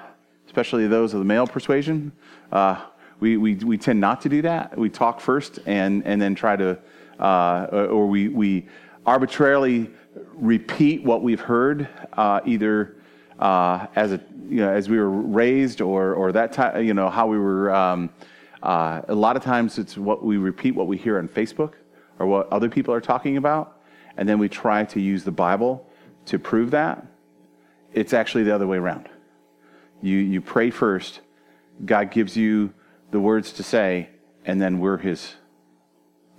especially 0.47 0.87
those 0.87 1.15
of 1.15 1.19
the 1.19 1.25
male 1.25 1.47
persuasion, 1.47 2.13
uh, 2.53 2.85
we, 3.19 3.37
we, 3.37 3.55
we 3.57 3.79
tend 3.79 4.01
not 4.01 4.21
to 4.23 4.29
do 4.29 4.43
that. 4.43 4.77
We 4.77 4.91
talk 4.91 5.21
first 5.21 5.59
and, 5.67 6.05
and 6.05 6.21
then 6.21 6.35
try 6.35 6.57
to, 6.57 6.79
uh, 7.19 7.67
or 7.71 8.07
we, 8.07 8.29
we 8.29 8.69
arbitrarily 9.07 9.91
repeat 10.35 11.03
what 11.03 11.23
we've 11.23 11.41
heard, 11.41 11.89
uh, 12.13 12.41
either 12.45 12.97
uh, 13.39 13.87
as 13.95 14.13
a 14.13 14.21
you 14.49 14.57
know 14.59 14.71
as 14.71 14.89
we 14.89 14.99
were 14.99 15.11
raised 15.11 15.81
or 15.81 16.15
or 16.15 16.33
that 16.33 16.53
time 16.53 16.85
you 16.85 16.95
know 16.95 17.09
how 17.09 17.27
we 17.27 17.39
were. 17.39 17.75
Um, 17.75 18.11
uh, 18.63 19.03
a 19.09 19.15
lot 19.15 19.37
of 19.37 19.45
times 19.45 19.79
it's 19.79 19.97
what 19.97 20.25
we 20.25 20.39
repeat 20.39 20.75
what 20.75 20.89
we 20.89 20.97
hear 20.97 21.19
on 21.19 21.29
Facebook 21.29 21.75
or 22.19 22.27
what 22.27 22.51
other 22.53 22.69
people 22.69 22.93
are 22.93 23.01
talking 23.01 23.37
about, 23.37 23.81
and 24.17 24.29
then 24.29 24.39
we 24.39 24.49
try 24.49 24.85
to 24.85 25.01
use 25.01 25.25
the 25.25 25.31
Bible 25.31 25.89
to 26.25 26.39
prove 26.39 26.73
that. 26.73 27.07
It's 27.93 28.13
actually 28.13 28.45
the 28.45 28.55
other 28.55 28.67
way 28.67 28.79
around. 28.79 29.09
You 30.03 30.19
you 30.19 30.41
pray 30.41 30.71
first. 30.71 31.21
God 31.85 32.11
gives 32.11 32.37
you 32.37 32.73
the 33.11 33.21
words 33.21 33.53
to 33.53 33.63
say, 33.63 34.09
and 34.45 34.61
then 34.61 34.81
we're 34.81 34.99
His 34.99 35.35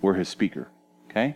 we're 0.02 0.16
His 0.16 0.28
speaker. 0.28 0.70
Okay. 1.10 1.36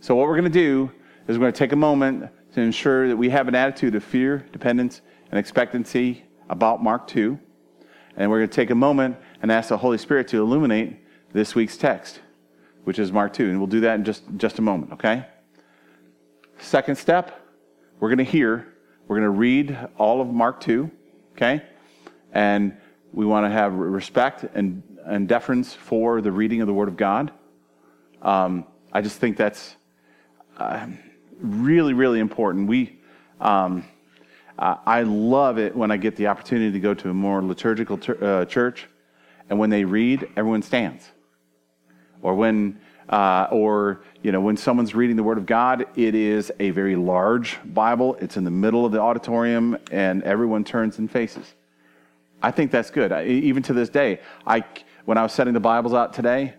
So 0.00 0.14
what 0.14 0.28
we're 0.28 0.36
going 0.36 0.50
to 0.52 0.58
do 0.58 0.92
is 1.26 1.36
we're 1.36 1.42
going 1.42 1.52
to 1.52 1.58
take 1.58 1.72
a 1.72 1.76
moment 1.76 2.30
to 2.54 2.60
ensure 2.60 3.08
that 3.08 3.16
we 3.16 3.30
have 3.30 3.48
an 3.48 3.56
attitude 3.56 3.96
of 3.96 4.04
fear, 4.04 4.46
dependence, 4.52 5.00
and 5.30 5.38
expectancy 5.38 6.24
about 6.48 6.82
Mark 6.82 7.08
2. 7.08 7.36
And 8.16 8.30
we're 8.30 8.38
going 8.38 8.48
to 8.48 8.54
take 8.54 8.70
a 8.70 8.76
moment 8.76 9.16
and 9.42 9.50
ask 9.50 9.70
the 9.70 9.76
Holy 9.76 9.98
Spirit 9.98 10.28
to 10.28 10.40
illuminate 10.40 10.98
this 11.32 11.56
week's 11.56 11.76
text, 11.76 12.20
which 12.84 13.00
is 13.00 13.10
Mark 13.10 13.32
2. 13.32 13.50
And 13.50 13.58
we'll 13.58 13.66
do 13.66 13.80
that 13.80 13.96
in 13.96 14.04
just, 14.04 14.22
just 14.36 14.60
a 14.60 14.62
moment, 14.62 14.92
okay? 14.92 15.26
Second 16.58 16.96
step, 16.96 17.44
we're 17.98 18.08
going 18.08 18.18
to 18.18 18.24
hear, 18.24 18.68
we're 19.08 19.16
going 19.16 19.24
to 19.24 19.36
read 19.36 19.76
all 19.98 20.20
of 20.20 20.28
Mark 20.28 20.60
2, 20.60 20.88
okay? 21.32 21.60
And 22.32 22.76
we 23.12 23.26
want 23.26 23.46
to 23.46 23.50
have 23.50 23.74
respect 23.74 24.44
and, 24.54 24.80
and 25.04 25.26
deference 25.26 25.74
for 25.74 26.20
the 26.20 26.30
reading 26.30 26.60
of 26.60 26.68
the 26.68 26.74
Word 26.74 26.88
of 26.88 26.96
God. 26.96 27.32
Um, 28.22 28.64
I 28.92 29.00
just 29.00 29.18
think 29.18 29.36
that's. 29.36 29.74
Really, 31.40 31.94
really 31.94 32.18
important. 32.18 32.68
We, 32.68 32.98
um, 33.40 33.84
I 34.58 35.02
love 35.02 35.58
it 35.58 35.76
when 35.76 35.92
I 35.92 35.96
get 35.96 36.16
the 36.16 36.26
opportunity 36.26 36.72
to 36.72 36.80
go 36.80 36.94
to 36.94 37.10
a 37.10 37.14
more 37.14 37.40
liturgical 37.42 37.96
ter- 37.96 38.18
uh, 38.20 38.44
church, 38.44 38.88
and 39.48 39.58
when 39.58 39.70
they 39.70 39.84
read, 39.84 40.28
everyone 40.36 40.62
stands. 40.62 41.08
Or 42.22 42.34
when, 42.34 42.80
uh, 43.08 43.46
or 43.52 44.02
you 44.24 44.32
know, 44.32 44.40
when 44.40 44.56
someone's 44.56 44.96
reading 44.96 45.14
the 45.14 45.22
Word 45.22 45.38
of 45.38 45.46
God, 45.46 45.86
it 45.94 46.16
is 46.16 46.50
a 46.58 46.70
very 46.70 46.96
large 46.96 47.58
Bible. 47.64 48.16
It's 48.20 48.36
in 48.36 48.42
the 48.42 48.50
middle 48.50 48.84
of 48.84 48.90
the 48.90 49.00
auditorium, 49.00 49.78
and 49.92 50.24
everyone 50.24 50.64
turns 50.64 50.98
and 50.98 51.08
faces. 51.08 51.54
I 52.42 52.50
think 52.50 52.72
that's 52.72 52.90
good. 52.90 53.12
I, 53.12 53.26
even 53.26 53.62
to 53.64 53.72
this 53.72 53.88
day, 53.88 54.20
I 54.44 54.64
when 55.04 55.18
I 55.18 55.22
was 55.22 55.32
setting 55.32 55.54
the 55.54 55.60
Bibles 55.60 55.94
out 55.94 56.12
today, 56.12 56.54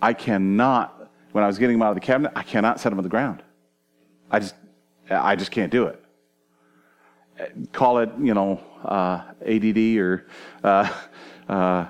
I 0.00 0.14
cannot. 0.14 0.93
When 1.34 1.42
I 1.42 1.48
was 1.48 1.58
getting 1.58 1.80
them 1.80 1.82
out 1.82 1.88
of 1.88 1.96
the 1.96 2.00
cabinet, 2.00 2.30
I 2.36 2.44
cannot 2.44 2.78
set 2.78 2.90
them 2.90 2.98
on 3.00 3.02
the 3.02 3.08
ground. 3.08 3.42
I 4.30 4.38
just, 4.38 4.54
I 5.10 5.34
just 5.34 5.50
can't 5.50 5.72
do 5.72 5.86
it. 5.86 6.00
Call 7.72 7.98
it, 7.98 8.10
you 8.20 8.34
know, 8.34 8.60
uh, 8.84 9.24
ADD 9.44 9.96
or 9.96 10.26
uh, 10.62 10.88
uh, 11.48 11.86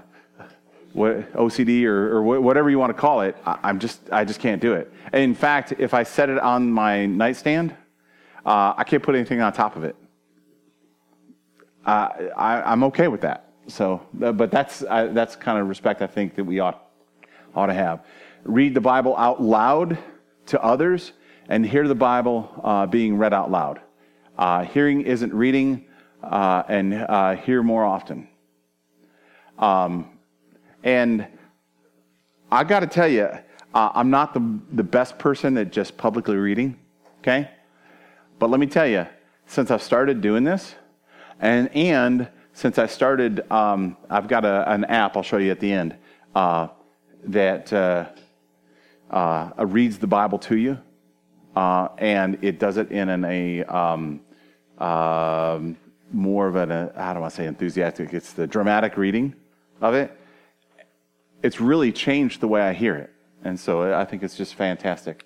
OCD 0.97 1.85
or, 1.85 2.17
or, 2.17 2.41
whatever 2.41 2.71
you 2.71 2.79
want 2.79 2.89
to 2.89 2.99
call 2.99 3.21
it. 3.21 3.37
I, 3.45 3.69
am 3.69 3.81
just, 3.81 4.01
I 4.11 4.25
just 4.25 4.41
can't 4.41 4.63
do 4.63 4.73
it. 4.73 4.91
In 5.13 5.35
fact, 5.35 5.75
if 5.77 5.93
I 5.93 6.05
set 6.05 6.31
it 6.31 6.39
on 6.39 6.73
my 6.73 7.05
nightstand, 7.05 7.77
uh, 8.47 8.73
I 8.79 8.85
can't 8.85 9.03
put 9.03 9.15
anything 9.15 9.43
on 9.43 9.53
top 9.53 9.77
of 9.77 9.85
it. 9.85 9.95
I, 11.85 12.73
am 12.73 12.83
okay 12.85 13.09
with 13.09 13.21
that. 13.21 13.51
So, 13.67 14.01
but 14.15 14.51
that's 14.51 14.79
that's 14.79 15.37
kind 15.37 15.59
of 15.59 15.69
respect 15.69 16.01
I 16.01 16.07
think 16.07 16.35
that 16.37 16.45
we 16.45 16.61
ought 16.61 16.83
ought 17.55 17.67
to 17.67 17.75
have. 17.75 18.01
Read 18.45 18.75
the 18.75 18.81
Bible 18.81 19.17
out 19.17 19.43
loud 19.43 19.99
to 20.47 20.63
others 20.63 21.13
and 21.49 21.65
hear 21.65 21.89
the 21.89 21.95
Bible 21.95 22.51
uh, 22.63 22.87
being 22.87 23.17
read 23.17 23.33
out 23.33 23.51
loud. 23.51 23.81
Uh, 24.37 24.65
hearing 24.65 25.03
isn't 25.03 25.33
reading, 25.33 25.87
uh, 26.23 26.63
and 26.69 26.95
uh, 26.95 27.37
hear 27.37 27.63
more 27.63 27.85
often. 27.85 28.29
Um, 29.59 30.11
and 30.83 31.27
I 32.51 32.65
got 32.65 32.81
to 32.81 32.87
tell 32.87 33.09
you, 33.09 33.29
uh, 33.75 33.91
I'm 33.95 34.11
not 34.11 34.35
the, 34.35 34.61
the 34.73 34.83
best 34.83 35.19
person 35.19 35.57
at 35.59 35.73
just 35.73 35.97
publicly 35.97 36.37
reading, 36.37 36.79
okay? 37.21 37.51
But 38.39 38.51
let 38.51 38.61
me 38.61 38.67
tell 38.67 38.87
you, 38.87 39.07
since 39.47 39.71
I've 39.71 39.83
started 39.83 40.21
doing 40.21 40.45
this, 40.45 40.75
and, 41.41 41.75
and 41.75 42.29
since 42.53 42.79
I 42.79 42.87
started, 42.87 43.51
um, 43.51 43.97
I've 44.11 44.29
got 44.29 44.45
a, 44.45 44.71
an 44.71 44.85
app 44.85 45.17
I'll 45.17 45.23
show 45.23 45.39
you 45.39 45.51
at 45.51 45.61
the 45.61 45.73
end 45.73 45.97
uh, 46.35 46.69
that 47.25 47.73
reads 49.11 49.99
the 49.99 50.07
Bible 50.07 50.39
to 50.41 50.57
you 50.57 50.79
uh, 51.57 51.89
and 51.99 52.39
it 52.43 52.59
does 52.59 52.77
it 52.77 52.91
in 52.91 53.09
an, 53.09 53.25
a 53.25 53.65
um, 53.65 54.21
uh, 54.79 55.61
more 56.13 56.49
of 56.49 56.57
an, 56.57 56.71
a, 56.71 56.93
how 56.97 57.15
do 57.15 57.23
I 57.23 57.29
say 57.29 57.47
enthusiastic? 57.47 58.13
It's 58.13 58.33
the 58.33 58.47
dramatic 58.47 58.97
reading 58.97 59.35
of 59.81 59.95
it. 59.95 60.17
It's 61.43 61.61
really 61.61 61.93
changed 61.93 62.41
the 62.41 62.49
way 62.49 62.63
I 62.63 62.73
hear 62.73 62.97
it. 62.97 63.11
And 63.45 63.59
so 63.59 63.95
I 63.95 64.05
think 64.05 64.23
it's 64.23 64.37
just 64.37 64.55
fantastic. 64.55 65.25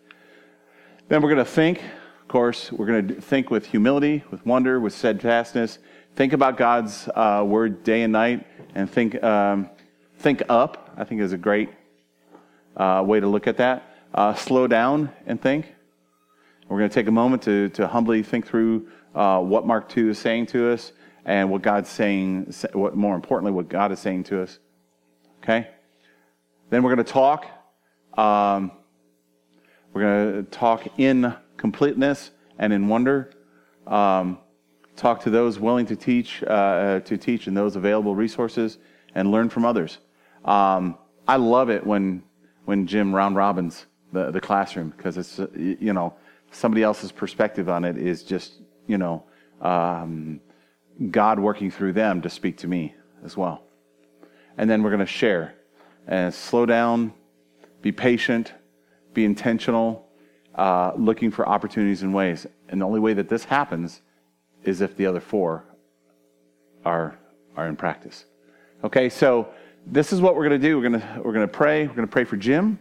Then 1.09 1.23
we're 1.23 1.31
going 1.31 1.45
to 1.45 1.51
think, 1.51 1.81
of 1.81 2.29
course, 2.29 2.73
we're 2.73 2.87
going 2.87 3.09
to 3.09 3.21
think 3.21 3.51
with 3.51 3.67
humility, 3.67 4.25
with 4.31 4.45
wonder, 4.45 4.81
with 4.81 4.93
steadfastness. 4.93 5.79
Think 6.17 6.33
about 6.33 6.57
God's 6.57 7.09
uh, 7.15 7.45
word 7.47 7.85
day 7.85 8.03
and 8.03 8.13
night, 8.13 8.47
and 8.75 8.91
think, 8.91 9.23
um, 9.23 9.71
think 10.19 10.43
up, 10.49 10.93
I 10.97 11.05
think 11.05 11.21
is 11.21 11.33
a 11.33 11.39
great 11.39 11.71
uh, 12.79 13.03
way 13.05 13.21
to 13.21 13.27
look 13.27 13.47
at 13.47 13.59
that. 13.59 13.95
Uh, 14.15 14.35
slow 14.35 14.67
down 14.67 15.11
and 15.27 15.41
think. 15.41 15.75
We're 16.69 16.79
going 16.79 16.91
to 16.91 16.95
take 16.95 17.09
a 17.09 17.13
moment 17.13 17.43
to, 17.43 17.69
to 17.71 17.87
humbly 17.87 18.23
think 18.23 18.47
through 18.47 18.89
uh, 19.15 19.41
what 19.41 19.67
Mark 19.67 19.89
2 19.89 20.11
is 20.11 20.19
saying 20.19 20.47
to 20.47 20.71
us 20.71 20.93
and 21.25 21.51
what 21.51 21.63
God's 21.63 21.89
saying, 21.89 22.55
what, 22.73 22.95
more 22.95 23.15
importantly, 23.15 23.53
what 23.53 23.69
God 23.69 23.93
is 23.93 23.99
saying 23.99 24.25
to 24.25 24.43
us. 24.43 24.59
Okay? 25.43 25.69
Then 26.71 26.83
we're 26.83 26.95
going 26.95 27.05
to 27.05 27.13
talk. 27.13 27.47
Um, 28.17 28.73
we're 29.93 30.03
going 30.03 30.45
to 30.45 30.51
talk 30.51 30.87
in 30.99 31.35
completeness 31.57 32.31
and 32.59 32.73
in 32.73 32.89
wonder. 32.89 33.31
Um, 33.87 34.39
talk 34.97 35.23
to 35.23 35.31
those 35.31 35.59
willing 35.59 35.87
to 35.87 35.97
teach, 35.97 36.43
uh, 36.43 37.01
to 37.01 37.17
teach, 37.17 37.47
and 37.47 37.57
those 37.57 37.77
available 37.77 38.15
resources, 38.15 38.79
and 39.15 39.31
learn 39.31 39.49
from 39.49 39.65
others. 39.65 39.99
Um, 40.45 40.99
I 41.27 41.37
love 41.37 41.71
it 41.71 41.87
when 41.87 42.23
when 42.69 42.87
Jim 42.87 43.15
round 43.15 43.35
robins 43.35 43.87
the, 44.13 44.31
the 44.31 44.41
classroom 44.43 44.93
because 44.95 45.17
it's 45.17 45.41
you 45.57 45.95
know 45.95 46.13
somebody 46.51 46.83
else's 46.83 47.11
perspective 47.11 47.67
on 47.69 47.83
it 47.83 47.97
is 47.97 48.23
just, 48.23 48.61
you 48.87 48.99
know, 48.99 49.25
um, 49.63 50.41
God 51.11 51.39
working 51.39 51.71
through 51.71 51.95
them 51.95 52.21
to 52.21 52.29
speak 52.29 52.59
to 52.59 52.69
me 52.69 52.95
as 53.25 53.37
well. 53.39 53.63
and 54.59 54.69
then 54.69 54.83
we're 54.83 54.91
going 54.91 55.01
to 55.01 55.07
share. 55.07 55.55
And 56.07 56.35
slow 56.35 56.67
down, 56.67 57.15
be 57.81 57.93
patient, 57.93 58.53
be 59.15 59.25
intentional, 59.25 60.09
uh, 60.55 60.93
looking 60.97 61.31
for 61.31 61.49
opportunities 61.49 62.03
and 62.03 62.13
ways. 62.13 62.47
And 62.69 62.81
the 62.81 62.87
only 62.87 63.01
way 63.01 63.15
that 63.15 63.29
this 63.29 63.45
happens 63.45 64.03
is 64.65 64.81
if 64.81 64.97
the 64.97 65.07
other 65.07 65.21
four 65.21 65.65
are, 66.85 67.19
are 67.57 67.69
in 67.69 67.77
practice. 67.77 68.25
Okay, 68.83 69.09
so 69.09 69.49
this 69.91 70.13
is 70.13 70.21
what 70.21 70.37
we're 70.37 70.47
going 70.47 70.61
to 70.61 70.67
do. 70.67 70.77
We're 70.77 70.89
going 70.89 71.01
to, 71.01 71.23
we're 71.25 71.33
going 71.33 71.47
to 71.47 71.53
pray. 71.53 71.87
We're 71.87 71.95
going 71.95 72.07
to 72.07 72.13
pray 72.13 72.25
for 72.25 72.37
Jim. 72.37 72.79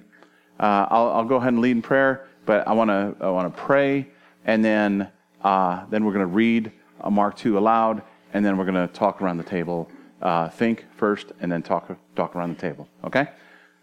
Uh, 0.60 0.88
I'll, 0.90 1.10
I'll, 1.12 1.26
go 1.26 1.38
ahead 1.38 1.54
and 1.54 1.62
lead 1.62 1.72
in 1.72 1.82
prayer, 1.82 2.28
but 2.46 2.68
I 2.68 2.74
want 2.74 2.90
to 2.90 3.16
I 3.24 3.30
want 3.30 3.56
to 3.56 3.62
pray, 3.62 4.08
and 4.46 4.66
then 4.66 5.10
uh, 5.44 5.86
then 5.90 6.04
we're 6.04 6.14
going 6.14 6.28
to 6.28 6.34
read 6.34 6.72
Mark 7.10 7.38
two 7.38 7.58
aloud, 7.58 8.02
and 8.34 8.44
then 8.44 8.58
we're 8.58 8.66
going 8.66 8.88
to 8.88 8.94
talk 8.94 9.22
around 9.22 9.38
the 9.38 9.44
table. 9.44 9.90
Uh, 10.22 10.50
think 10.50 10.86
first, 10.96 11.32
and 11.40 11.52
then 11.52 11.62
talk 11.62 11.96
talk 12.16 12.36
around 12.36 12.56
the 12.56 12.62
table. 12.62 12.88
Okay, 13.04 13.28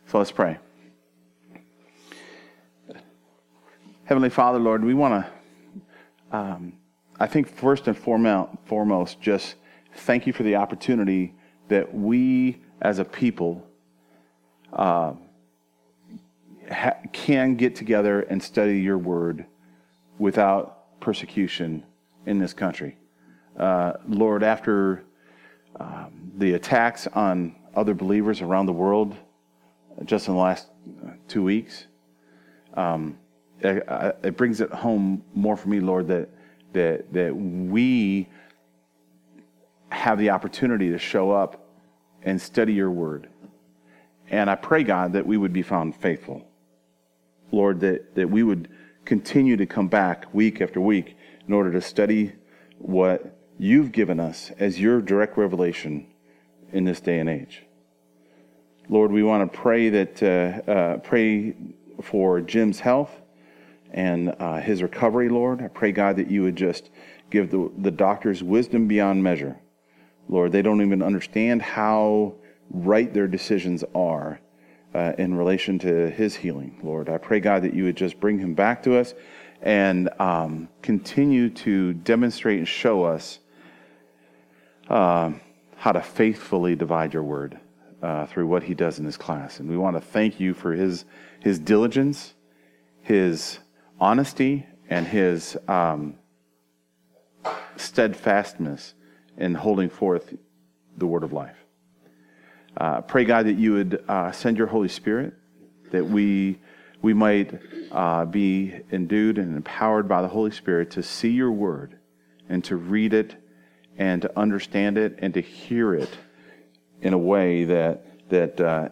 so 0.09 0.19
let's 0.19 0.33
pray. 0.33 0.59
Heavenly 4.05 4.31
Father, 4.31 4.59
Lord, 4.59 4.85
we 4.85 4.93
want 4.93 5.25
to, 5.25 6.37
um, 6.37 6.75
I 7.19 7.27
think 7.27 7.49
first 7.49 7.89
and 7.89 7.97
foremost, 7.97 9.21
just 9.21 9.55
thank 9.95 10.27
you 10.27 10.33
for 10.33 10.43
the 10.43 10.57
opportunity 10.57 11.35
that 11.69 11.95
we 11.95 12.59
as 12.85 12.99
a 12.99 13.05
people 13.05 13.67
uh, 14.75 15.15
ha- 16.71 16.99
can 17.13 17.57
get 17.57 17.75
together 17.75 18.21
and 18.21 18.41
study 18.41 18.79
your 18.79 18.99
word 18.99 19.47
without 20.19 21.01
persecution 21.01 21.83
in 22.27 22.39
this 22.39 22.53
country. 22.53 22.97
Uh, 23.59 23.95
Lord, 24.07 24.43
after 24.43 25.03
um, 25.81 26.31
the 26.37 26.53
attacks 26.53 27.07
on 27.09 27.57
other 27.75 27.95
believers 27.95 28.43
around 28.43 28.67
the 28.67 28.73
world 28.73 29.17
just 30.05 30.29
in 30.29 30.35
the 30.35 30.41
last 30.41 30.69
two 31.27 31.43
weeks, 31.43 31.87
um, 32.75 33.19
it 33.61 34.37
brings 34.37 34.61
it 34.61 34.71
home 34.71 35.25
more 35.35 35.57
for 35.57 35.69
me, 35.69 35.81
Lord, 35.81 36.07
that 36.09 36.29
that 36.75 37.11
that 37.15 37.35
we 37.35 38.29
have 39.91 40.19
the 40.19 40.31
opportunity 40.31 40.91
to 40.91 40.99
show 40.99 41.31
up 41.31 41.64
and 42.25 42.41
study 42.41 42.73
your 42.73 42.91
word. 42.91 43.29
And 44.31 44.49
I 44.51 44.55
pray, 44.55 44.83
God, 44.83 45.13
that 45.13 45.27
we 45.27 45.37
would 45.37 45.53
be 45.53 45.63
found 45.63 45.97
faithful. 45.97 46.47
Lord, 47.53 47.81
that, 47.81 48.15
that 48.15 48.31
we 48.31 48.43
would 48.43 48.69
continue 49.05 49.57
to 49.57 49.67
come 49.67 49.89
back 49.89 50.33
week 50.33 50.61
after 50.61 50.81
week 50.81 51.17
in 51.47 51.53
order 51.53 51.71
to 51.73 51.81
study 51.81 52.33
what 52.79 53.39
you've 53.59 53.93
given 53.93 54.19
us 54.19 54.51
as 54.59 54.81
your 54.81 55.01
direct 55.01 55.37
revelation 55.37 56.07
in 56.73 56.85
this 56.85 57.01
day 57.01 57.19
and 57.19 57.29
age. 57.29 57.63
Lord, 58.89 59.13
we 59.13 59.23
want 59.23 59.51
to 59.51 59.59
pray 59.59 59.89
that 59.91 60.23
uh, 60.23 60.71
uh, 60.71 60.97
pray 60.99 61.55
for 62.03 62.41
Jim's 62.41 62.81
health 62.81 63.11
and 63.93 64.35
uh, 64.39 64.61
his 64.61 64.83
recovery, 64.83 65.29
Lord. 65.29 65.63
I 65.63 65.69
pray, 65.69 65.93
God, 65.93 66.17
that 66.17 66.31
you 66.31 66.43
would 66.43 66.57
just 66.57 66.91
give 67.31 67.51
the, 67.51 67.71
the 67.79 67.91
doctors 67.91 68.43
wisdom 68.43 68.89
beyond 68.89 69.23
measure. 69.23 69.59
Lord, 70.29 70.53
they 70.53 70.63
don't 70.63 70.83
even 70.83 71.03
understand 71.03 71.63
how 71.63 72.35
right 72.71 73.13
their 73.13 73.29
decisions 73.29 73.85
are 73.95 74.41
uh, 74.95 75.13
in 75.19 75.35
relation 75.35 75.79
to 75.81 76.11
his 76.11 76.37
healing, 76.37 76.81
Lord. 76.83 77.09
I 77.09 77.19
pray, 77.19 77.41
God, 77.41 77.63
that 77.63 77.75
you 77.75 77.85
would 77.85 77.97
just 77.97 78.21
bring 78.21 78.39
him 78.39 78.55
back 78.55 78.83
to 78.85 78.97
us 78.97 79.15
and 79.61 80.09
um, 80.21 80.69
continue 80.83 81.51
to 81.51 81.95
demonstrate 81.95 82.59
and 82.59 82.69
show 82.69 83.05
us 83.05 83.39
uh, 84.89 85.33
how 85.77 85.93
to 85.93 86.03
faithfully 86.03 86.77
divide 86.77 87.13
your 87.13 87.23
word 87.23 87.59
uh, 88.03 88.27
through 88.27 88.47
what 88.47 88.63
he 88.63 88.75
does 88.75 88.99
in 88.99 89.05
his 89.05 89.17
class. 89.17 89.61
And 89.61 89.69
we 89.69 89.77
want 89.77 89.97
to 89.97 90.01
thank 90.01 90.39
you 90.39 90.55
for 90.55 90.73
his, 90.73 91.05
his 91.41 91.59
diligence, 91.59 92.35
his 93.01 93.59
honesty 93.99 94.67
and 94.89 95.07
his 95.07 95.57
um, 95.67 96.17
steadfastness 97.77 98.95
in 99.37 99.55
holding 99.55 99.89
forth 99.89 100.35
the 100.97 101.07
word 101.07 101.23
of 101.23 101.33
life. 101.33 101.57
Uh, 102.77 103.01
pray, 103.01 103.25
God, 103.25 103.47
that 103.47 103.55
you 103.57 103.75
would 103.75 104.05
uh, 104.09 104.33
send 104.33 104.59
your 104.59 104.67
Holy 104.67 104.89
Spirit, 104.89 105.35
that 105.93 106.05
we, 106.05 106.59
we 107.03 107.15
might 107.15 107.61
uh, 107.93 108.25
be 108.25 108.81
endued 108.91 109.39
and 109.39 109.57
empowered 109.57 110.09
by 110.09 110.23
the 110.23 110.29
Holy 110.29 110.51
Spirit 110.51 110.91
to 110.93 111.03
see 111.03 111.31
your 111.31 111.53
word 111.53 111.99
and 112.49 112.65
to 112.65 112.77
read 112.77 113.15
it 113.15 113.37
and 113.97 114.23
to 114.23 114.39
understand 114.39 114.99
it 114.99 115.19
and 115.19 115.35
to 115.35 115.41
hear 115.41 115.95
it 115.95 116.11
in 117.01 117.13
a 117.13 117.19
way 117.19 117.65
that, 117.65 118.29
that 118.31 118.61
uh, 118.61 118.89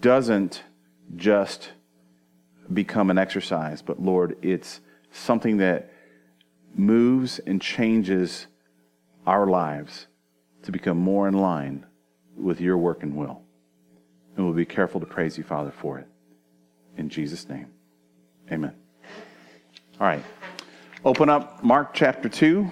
doesn't 0.00 0.62
just 1.16 1.70
become 2.72 3.10
an 3.10 3.18
exercise, 3.18 3.82
but 3.82 4.00
Lord, 4.00 4.36
it's 4.42 4.80
something 5.10 5.58
that 5.58 5.92
moves 6.74 7.38
and 7.40 7.60
changes 7.60 8.46
our 9.26 9.46
lives 9.46 10.06
to 10.62 10.72
become 10.72 10.98
more 10.98 11.28
in 11.28 11.34
line 11.34 11.86
with 12.36 12.60
your 12.60 12.76
work 12.78 13.02
and 13.02 13.16
will. 13.16 13.42
And 14.36 14.44
we'll 14.44 14.54
be 14.54 14.64
careful 14.64 15.00
to 15.00 15.06
praise 15.06 15.36
you, 15.36 15.44
Father, 15.44 15.70
for 15.70 15.98
it. 15.98 16.08
In 16.96 17.08
Jesus' 17.08 17.48
name, 17.48 17.68
amen. 18.50 18.74
All 20.00 20.06
right. 20.06 20.24
Open 21.04 21.28
up 21.28 21.62
Mark 21.62 21.94
chapter 21.94 22.28
2. 22.28 22.70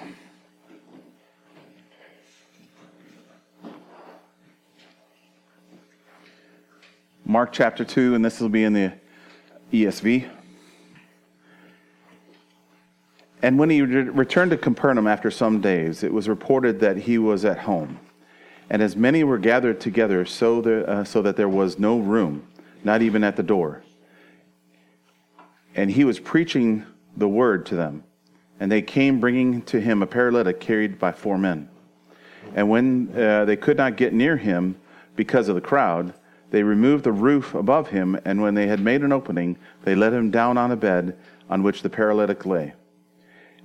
Mark 7.25 7.53
chapter 7.53 7.85
2, 7.85 8.15
and 8.15 8.25
this 8.25 8.41
will 8.41 8.49
be 8.49 8.65
in 8.65 8.73
the 8.73 8.93
ESV. 9.73 10.29
And 13.43 13.59
when 13.59 13.71
he 13.71 13.83
re- 13.83 14.03
returned 14.03 14.51
to 14.51 14.57
Capernaum 14.57 15.07
after 15.07 15.31
some 15.31 15.61
days, 15.61 16.03
it 16.03 16.13
was 16.13 16.29
reported 16.29 16.81
that 16.81 16.97
he 16.97 17.19
was 17.19 17.45
at 17.45 17.59
home. 17.59 17.99
And 18.69 18.83
as 18.83 18.95
many 18.95 19.25
were 19.25 19.39
gathered 19.39 19.81
together, 19.81 20.25
so, 20.25 20.63
uh, 20.63 21.05
so 21.05 21.23
that 21.23 21.37
there 21.37 21.49
was 21.49 21.79
no 21.79 21.99
room, 21.99 22.47
not 22.85 23.03
even 23.03 23.25
at 23.25 23.37
the 23.37 23.43
door. 23.43 23.83
And 25.75 25.91
he 25.91 26.05
was 26.05 26.21
preaching 26.21 26.85
the 27.17 27.29
word 27.29 27.67
to 27.67 27.77
them. 27.77 28.05
And 28.61 28.71
they 28.71 28.83
came 28.83 29.21
bringing 29.21 29.63
to 29.63 29.81
him 29.81 30.03
a 30.03 30.07
paralytic 30.07 30.61
carried 30.61 30.99
by 30.99 31.13
four 31.13 31.39
men. 31.39 31.69
And 32.55 32.69
when 32.69 33.11
uh, 33.17 33.45
they 33.45 33.57
could 33.57 33.77
not 33.77 33.97
get 33.97 34.13
near 34.13 34.37
him 34.37 34.77
because 35.17 35.49
of 35.49 35.55
the 35.55 35.61
crowd, 35.61 36.15
they 36.51 36.63
removed 36.63 37.05
the 37.05 37.13
roof 37.13 37.55
above 37.55 37.89
him, 37.89 38.19
and 38.25 38.43
when 38.43 38.55
they 38.55 38.67
had 38.67 38.81
made 38.81 39.03
an 39.03 39.13
opening, 39.13 39.57
they 39.85 39.95
let 39.95 40.13
him 40.13 40.31
down 40.31 40.59
on 40.59 40.73
a 40.73 40.77
bed 40.77 41.17
on 41.49 41.63
which 41.63 41.83
the 41.83 41.91
paralytic 41.91 42.45
lay. 42.45 42.75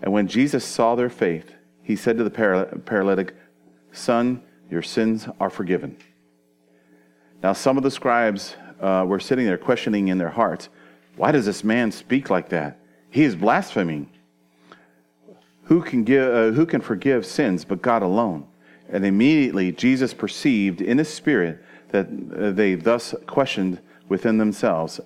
And 0.05 0.13
when 0.13 0.27
Jesus 0.27 0.63
saw 0.63 0.93
their 0.93 1.09
faith, 1.09 1.51
he 1.81 1.95
said 1.95 2.17
to 2.17 2.23
the 2.23 2.29
paralytic, 2.85 3.35
Son, 3.91 4.41
your 4.69 4.83
sins 4.83 5.27
are 5.39 5.49
forgiven. 5.49 5.97
Now, 7.41 7.53
some 7.53 7.75
of 7.75 7.83
the 7.83 7.91
scribes 7.91 8.55
uh, 8.79 9.03
were 9.07 9.19
sitting 9.19 9.45
there 9.45 9.57
questioning 9.57 10.09
in 10.09 10.19
their 10.19 10.29
hearts, 10.29 10.69
Why 11.15 11.31
does 11.31 11.47
this 11.47 11.63
man 11.63 11.91
speak 11.91 12.29
like 12.29 12.49
that? 12.49 12.79
He 13.09 13.23
is 13.23 13.35
blaspheming. 13.35 14.09
Who 15.63 15.81
can, 15.81 16.03
give, 16.03 16.33
uh, 16.33 16.51
who 16.51 16.67
can 16.67 16.81
forgive 16.81 17.25
sins 17.25 17.65
but 17.65 17.81
God 17.81 18.03
alone? 18.03 18.47
And 18.89 19.03
immediately 19.03 19.71
Jesus 19.71 20.13
perceived 20.13 20.81
in 20.81 20.99
his 20.99 21.11
spirit 21.11 21.63
that 21.89 22.07
uh, 22.07 22.51
they 22.51 22.75
thus 22.75 23.15
questioned 23.25 23.79
within 24.07 24.37
themselves, 24.37 24.99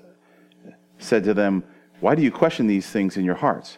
said 0.97 1.23
to 1.23 1.33
them, 1.33 1.63
Why 2.01 2.15
do 2.15 2.21
you 2.21 2.31
question 2.31 2.67
these 2.67 2.89
things 2.89 3.15
in 3.15 3.23
your 3.23 3.35
hearts? 3.35 3.77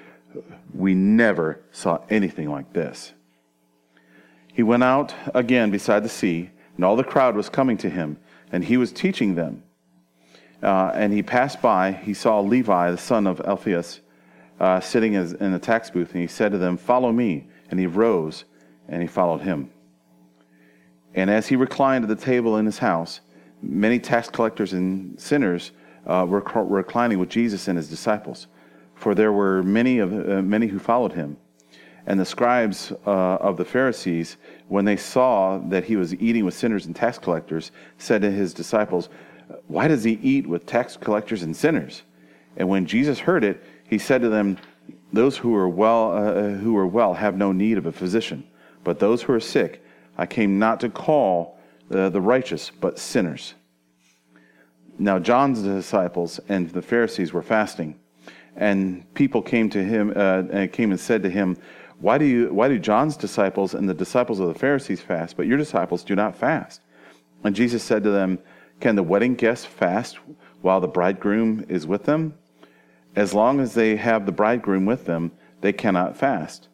We 0.73 0.93
never 0.93 1.61
saw 1.71 1.99
anything 2.09 2.49
like 2.49 2.73
this. 2.73 3.13
He 4.53 4.63
went 4.63 4.83
out 4.83 5.13
again 5.33 5.71
beside 5.71 6.03
the 6.03 6.09
sea, 6.09 6.49
and 6.75 6.85
all 6.85 6.95
the 6.95 7.03
crowd 7.03 7.35
was 7.35 7.49
coming 7.49 7.77
to 7.77 7.89
him, 7.89 8.17
and 8.51 8.63
he 8.63 8.77
was 8.77 8.91
teaching 8.91 9.35
them. 9.35 9.63
Uh, 10.61 10.91
and 10.93 11.11
he 11.11 11.23
passed 11.23 11.61
by, 11.61 11.91
he 11.91 12.13
saw 12.13 12.39
Levi, 12.39 12.91
the 12.91 12.97
son 12.97 13.25
of 13.27 13.41
Alphaeus, 13.41 14.01
uh, 14.59 14.79
sitting 14.79 15.13
in 15.13 15.51
the 15.51 15.59
tax 15.59 15.89
booth, 15.89 16.11
and 16.13 16.21
he 16.21 16.27
said 16.27 16.51
to 16.51 16.57
them, 16.57 16.77
Follow 16.77 17.11
me. 17.11 17.47
And 17.71 17.79
he 17.79 17.87
rose, 17.87 18.43
and 18.89 19.01
he 19.01 19.07
followed 19.07 19.41
him. 19.41 19.71
And 21.15 21.29
as 21.29 21.47
he 21.47 21.55
reclined 21.55 22.03
at 22.03 22.09
the 22.09 22.21
table 22.21 22.57
in 22.57 22.65
his 22.65 22.77
house, 22.77 23.21
many 23.61 23.97
tax 23.97 24.29
collectors 24.29 24.73
and 24.73 25.19
sinners 25.19 25.71
uh, 26.05 26.25
were 26.27 26.41
reclining 26.65 27.17
with 27.17 27.29
Jesus 27.29 27.67
and 27.67 27.77
his 27.77 27.89
disciples, 27.89 28.47
for 29.01 29.15
there 29.15 29.31
were 29.31 29.63
many 29.63 29.97
of 29.97 30.13
uh, 30.13 30.43
many 30.43 30.67
who 30.67 30.77
followed 30.77 31.13
him. 31.13 31.35
And 32.05 32.19
the 32.19 32.25
scribes 32.25 32.91
uh, 33.07 33.47
of 33.47 33.57
the 33.57 33.65
Pharisees, 33.65 34.37
when 34.67 34.85
they 34.85 34.95
saw 34.95 35.57
that 35.69 35.83
he 35.83 35.95
was 35.95 36.13
eating 36.15 36.45
with 36.45 36.53
sinners 36.53 36.85
and 36.85 36.95
tax 36.95 37.17
collectors, 37.17 37.71
said 37.97 38.21
to 38.21 38.29
his 38.29 38.53
disciples, 38.53 39.09
"Why 39.67 39.87
does 39.87 40.03
he 40.03 40.19
eat 40.21 40.45
with 40.45 40.67
tax 40.67 40.97
collectors 40.97 41.41
and 41.41 41.55
sinners?" 41.55 42.03
And 42.57 42.69
when 42.69 42.85
Jesus 42.85 43.17
heard 43.17 43.43
it, 43.43 43.63
he 43.83 43.97
said 43.97 44.21
to 44.21 44.29
them, 44.29 44.57
"Those 45.11 45.35
who 45.35 45.55
are 45.55 45.69
well, 45.69 46.11
uh, 46.15 46.49
who 46.63 46.77
are 46.77 46.87
well, 46.87 47.15
have 47.15 47.35
no 47.35 47.51
need 47.51 47.79
of 47.79 47.87
a 47.87 47.91
physician, 47.91 48.43
but 48.83 48.99
those 48.99 49.23
who 49.23 49.33
are 49.33 49.39
sick. 49.39 49.83
I 50.15 50.27
came 50.27 50.59
not 50.59 50.79
to 50.81 50.89
call 50.89 51.57
uh, 51.89 52.09
the 52.09 52.21
righteous, 52.21 52.69
but 52.69 52.99
sinners." 52.99 53.55
Now 54.99 55.17
John's 55.17 55.63
disciples 55.63 56.39
and 56.49 56.69
the 56.69 56.83
Pharisees 56.83 57.33
were 57.33 57.41
fasting, 57.41 57.95
and 58.55 59.11
people 59.13 59.41
came 59.41 59.69
to 59.69 59.83
him 59.83 60.13
uh, 60.15 60.43
and 60.51 60.71
came 60.71 60.91
and 60.91 60.99
said 60.99 61.23
to 61.23 61.29
him, 61.29 61.57
"Why 61.99 62.17
do 62.17 62.25
you? 62.25 62.53
Why 62.53 62.67
do 62.67 62.79
John's 62.79 63.17
disciples 63.17 63.73
and 63.73 63.87
the 63.87 63.93
disciples 63.93 64.39
of 64.39 64.47
the 64.47 64.59
Pharisees 64.59 65.01
fast, 65.01 65.37
but 65.37 65.47
your 65.47 65.57
disciples 65.57 66.03
do 66.03 66.15
not 66.15 66.35
fast?" 66.35 66.81
And 67.43 67.55
Jesus 67.55 67.83
said 67.83 68.03
to 68.03 68.11
them, 68.11 68.39
"Can 68.79 68.95
the 68.95 69.03
wedding 69.03 69.35
guests 69.35 69.65
fast 69.65 70.19
while 70.61 70.79
the 70.79 70.87
bridegroom 70.87 71.65
is 71.69 71.87
with 71.87 72.03
them? 72.03 72.33
As 73.15 73.33
long 73.33 73.59
as 73.59 73.73
they 73.73 73.95
have 73.95 74.25
the 74.25 74.31
bridegroom 74.31 74.85
with 74.85 75.05
them, 75.05 75.31
they 75.61 75.73
cannot 75.73 76.17
fast. 76.17 76.69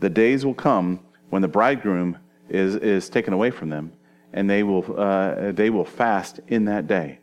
The 0.00 0.10
days 0.10 0.44
will 0.44 0.54
come 0.54 1.00
when 1.30 1.42
the 1.42 1.48
bridegroom 1.48 2.18
is 2.48 2.76
is 2.76 3.08
taken 3.08 3.32
away 3.32 3.50
from 3.50 3.70
them, 3.70 3.92
and 4.32 4.48
they 4.50 4.62
will 4.62 4.84
uh, 4.98 5.52
they 5.52 5.70
will 5.70 5.84
fast 5.84 6.40
in 6.48 6.64
that 6.66 6.86
day." 6.86 7.18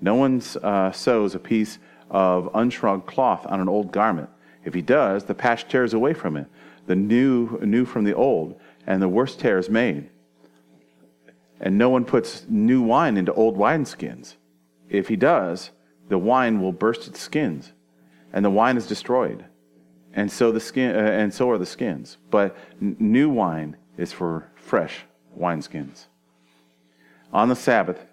No 0.00 0.16
one 0.16 0.42
uh, 0.62 0.90
sews 0.92 1.34
a 1.34 1.38
piece 1.38 1.78
of 2.10 2.52
unshrunk 2.52 3.06
cloth 3.06 3.46
on 3.48 3.60
an 3.60 3.68
old 3.68 3.92
garment. 3.92 4.28
If 4.64 4.74
he 4.74 4.82
does, 4.82 5.24
the 5.24 5.34
patch 5.34 5.68
tears 5.68 5.94
away 5.94 6.14
from 6.14 6.36
it, 6.36 6.46
the 6.86 6.96
new, 6.96 7.58
new 7.62 7.84
from 7.84 8.04
the 8.04 8.14
old, 8.14 8.60
and 8.86 9.00
the 9.00 9.08
worst 9.08 9.40
tear 9.40 9.58
is 9.58 9.68
made. 9.68 10.10
And 11.60 11.78
no 11.78 11.88
one 11.88 12.04
puts 12.04 12.46
new 12.48 12.82
wine 12.82 13.16
into 13.16 13.32
old 13.32 13.56
wineskins. 13.56 14.36
If 14.88 15.08
he 15.08 15.16
does, 15.16 15.70
the 16.08 16.18
wine 16.18 16.60
will 16.60 16.72
burst 16.72 17.08
its 17.08 17.20
skins, 17.20 17.72
and 18.32 18.44
the 18.44 18.50
wine 18.50 18.76
is 18.76 18.86
destroyed. 18.86 19.44
And 20.12 20.30
so, 20.30 20.52
the 20.52 20.60
skin, 20.60 20.94
uh, 20.94 20.98
and 20.98 21.32
so 21.34 21.50
are 21.50 21.58
the 21.58 21.66
skins. 21.66 22.18
But 22.30 22.56
n- 22.80 22.96
new 23.00 23.28
wine 23.28 23.76
is 23.96 24.12
for 24.12 24.50
fresh 24.54 25.00
wineskins. 25.36 26.06
On 27.32 27.48
the 27.48 27.56
Sabbath, 27.56 28.06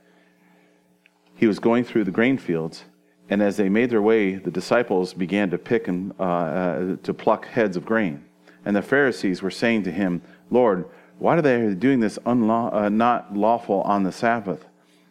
he 1.35 1.45
was 1.45 1.59
going 1.59 1.83
through 1.83 2.05
the 2.05 2.11
grain 2.11 2.37
fields, 2.37 2.85
and 3.31 3.41
as 3.41 3.55
they 3.55 3.69
made 3.69 3.89
their 3.89 4.01
way, 4.01 4.35
the 4.35 4.51
disciples 4.51 5.13
began 5.13 5.49
to 5.51 5.57
pick 5.57 5.87
and 5.87 6.13
uh, 6.19 6.23
uh, 6.23 6.95
to 7.01 7.13
pluck 7.13 7.47
heads 7.47 7.77
of 7.77 7.85
grain. 7.85 8.25
And 8.65 8.75
the 8.75 8.81
Pharisees 8.81 9.41
were 9.41 9.49
saying 9.49 9.83
to 9.83 9.91
him, 9.91 10.21
Lord, 10.49 10.85
why 11.17 11.37
are 11.37 11.41
they 11.41 11.73
doing 11.73 12.01
this 12.01 12.19
unlaw- 12.25 12.73
uh, 12.73 12.89
not 12.89 13.33
lawful 13.33 13.83
on 13.83 14.03
the 14.03 14.11
Sabbath? 14.11 14.65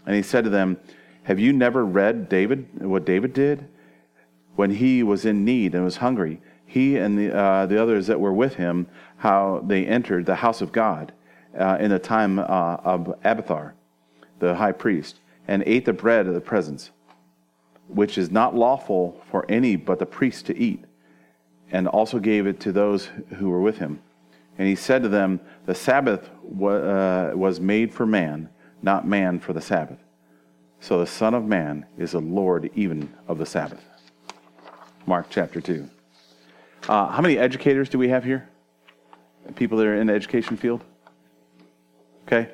And 0.04 0.14
he 0.14 0.20
said 0.22 0.44
to 0.44 0.50
them, 0.50 0.76
Have 1.22 1.40
you 1.40 1.54
never 1.54 1.82
read 1.82 2.28
David, 2.28 2.68
what 2.82 3.06
David 3.06 3.32
did? 3.32 3.66
When 4.54 4.70
he 4.70 5.02
was 5.02 5.24
in 5.24 5.46
need 5.46 5.74
and 5.74 5.82
was 5.82 5.96
hungry, 5.96 6.42
he 6.66 6.98
and 6.98 7.18
the, 7.18 7.34
uh, 7.34 7.64
the 7.64 7.82
others 7.82 8.06
that 8.08 8.20
were 8.20 8.34
with 8.34 8.56
him, 8.56 8.86
how 9.16 9.64
they 9.66 9.86
entered 9.86 10.26
the 10.26 10.34
house 10.34 10.60
of 10.60 10.72
God 10.72 11.12
uh, 11.58 11.78
in 11.80 11.90
the 11.90 11.98
time 11.98 12.38
uh, 12.38 12.42
of 12.42 13.14
Abiathar, 13.24 13.74
the 14.40 14.54
high 14.56 14.72
priest 14.72 15.16
and 15.50 15.64
ate 15.66 15.84
the 15.84 15.92
bread 15.92 16.28
of 16.28 16.34
the 16.34 16.40
presence, 16.40 16.90
which 17.90 18.16
is 18.16 18.30
not 18.30 18.54
lawful 18.54 19.20
for 19.30 19.44
any 19.48 19.76
but 19.76 19.98
the 19.98 20.06
priest 20.06 20.46
to 20.46 20.56
eat, 20.56 20.84
and 21.70 21.88
also 21.88 22.18
gave 22.18 22.46
it 22.46 22.60
to 22.60 22.72
those 22.72 23.10
who 23.36 23.50
were 23.50 23.60
with 23.60 23.78
him. 23.78 24.00
And 24.58 24.68
he 24.68 24.74
said 24.74 25.02
to 25.02 25.08
them, 25.08 25.40
The 25.66 25.74
Sabbath 25.74 26.28
uh, 26.28 27.32
was 27.34 27.60
made 27.60 27.92
for 27.92 28.06
man, 28.06 28.48
not 28.82 29.06
man 29.06 29.40
for 29.40 29.52
the 29.52 29.60
Sabbath. 29.60 29.98
So 30.80 30.98
the 30.98 31.06
Son 31.06 31.34
of 31.34 31.44
Man 31.44 31.84
is 31.98 32.12
the 32.12 32.20
Lord 32.20 32.70
even 32.74 33.12
of 33.28 33.38
the 33.38 33.46
Sabbath. 33.46 33.84
Mark 35.06 35.26
chapter 35.28 35.60
2. 35.60 35.88
Uh, 36.88 37.08
how 37.08 37.20
many 37.20 37.36
educators 37.36 37.88
do 37.88 37.98
we 37.98 38.08
have 38.08 38.24
here? 38.24 38.48
People 39.56 39.78
that 39.78 39.86
are 39.86 39.96
in 39.96 40.06
the 40.06 40.14
education 40.14 40.56
field? 40.56 40.84
Okay. 42.26 42.50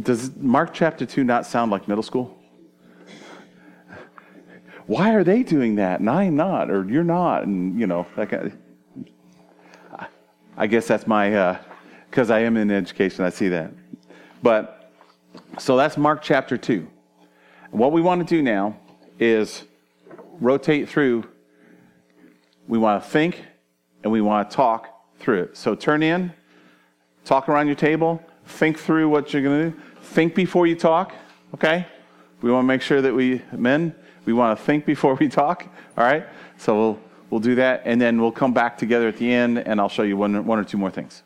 Does 0.00 0.34
Mark 0.36 0.74
chapter 0.74 1.06
2 1.06 1.24
not 1.24 1.46
sound 1.46 1.70
like 1.70 1.88
middle 1.88 2.02
school? 2.02 2.36
Why 4.86 5.14
are 5.14 5.24
they 5.24 5.42
doing 5.42 5.76
that 5.76 6.00
and 6.00 6.08
I'm 6.08 6.36
not, 6.36 6.70
or 6.70 6.88
you're 6.88 7.04
not, 7.04 7.44
and 7.44 7.78
you 7.78 7.86
know, 7.86 8.06
that 8.16 8.30
kind 8.30 8.46
of, 8.46 10.06
I 10.56 10.66
guess 10.66 10.86
that's 10.86 11.06
my, 11.06 11.58
because 12.08 12.30
uh, 12.30 12.34
I 12.34 12.40
am 12.40 12.56
in 12.56 12.70
education, 12.70 13.24
I 13.24 13.30
see 13.30 13.48
that. 13.48 13.72
But, 14.42 14.92
so 15.58 15.76
that's 15.76 15.96
Mark 15.96 16.22
chapter 16.22 16.56
2. 16.56 16.86
what 17.70 17.92
we 17.92 18.00
want 18.00 18.26
to 18.26 18.34
do 18.34 18.42
now 18.42 18.76
is 19.18 19.64
rotate 20.40 20.88
through. 20.88 21.24
We 22.68 22.78
want 22.78 23.02
to 23.02 23.08
think 23.08 23.44
and 24.02 24.12
we 24.12 24.20
want 24.20 24.50
to 24.50 24.56
talk 24.56 24.88
through 25.18 25.42
it. 25.42 25.56
So 25.56 25.74
turn 25.74 26.02
in, 26.02 26.32
talk 27.24 27.48
around 27.48 27.66
your 27.66 27.76
table, 27.76 28.22
think 28.44 28.78
through 28.78 29.08
what 29.08 29.32
you're 29.32 29.42
going 29.42 29.72
to 29.72 29.76
do. 29.76 29.82
Think 30.00 30.34
before 30.34 30.66
you 30.66 30.76
talk, 30.76 31.12
okay? 31.54 31.86
We 32.40 32.52
want 32.52 32.64
to 32.64 32.68
make 32.68 32.82
sure 32.82 33.02
that 33.02 33.12
we, 33.12 33.42
men, 33.52 33.94
we 34.26 34.32
want 34.32 34.58
to 34.58 34.64
think 34.64 34.84
before 34.84 35.14
we 35.14 35.28
talk, 35.28 35.66
all 35.96 36.04
right? 36.04 36.26
So 36.58 36.76
we'll, 36.76 37.00
we'll 37.30 37.40
do 37.40 37.54
that, 37.54 37.82
and 37.84 38.00
then 38.00 38.20
we'll 38.20 38.32
come 38.32 38.52
back 38.52 38.76
together 38.76 39.08
at 39.08 39.16
the 39.16 39.32
end, 39.32 39.58
and 39.58 39.80
I'll 39.80 39.88
show 39.88 40.02
you 40.02 40.16
one, 40.16 40.44
one 40.44 40.58
or 40.58 40.64
two 40.64 40.76
more 40.76 40.90
things. 40.90 41.22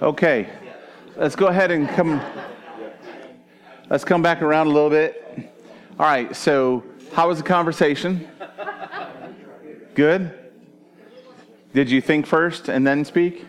Okay, 0.00 0.48
let's 1.16 1.34
go 1.34 1.46
ahead 1.48 1.72
and 1.72 1.88
come. 1.88 2.20
Let's 3.90 4.04
come 4.04 4.22
back 4.22 4.42
around 4.42 4.68
a 4.68 4.70
little 4.70 4.90
bit. 4.90 5.50
All 5.98 6.06
right, 6.06 6.36
so 6.36 6.84
how 7.12 7.28
was 7.28 7.38
the 7.38 7.44
conversation? 7.44 8.28
Good? 9.94 10.38
Did 11.72 11.90
you 11.90 12.00
think 12.00 12.26
first 12.26 12.68
and 12.68 12.86
then 12.86 13.04
speak? 13.04 13.44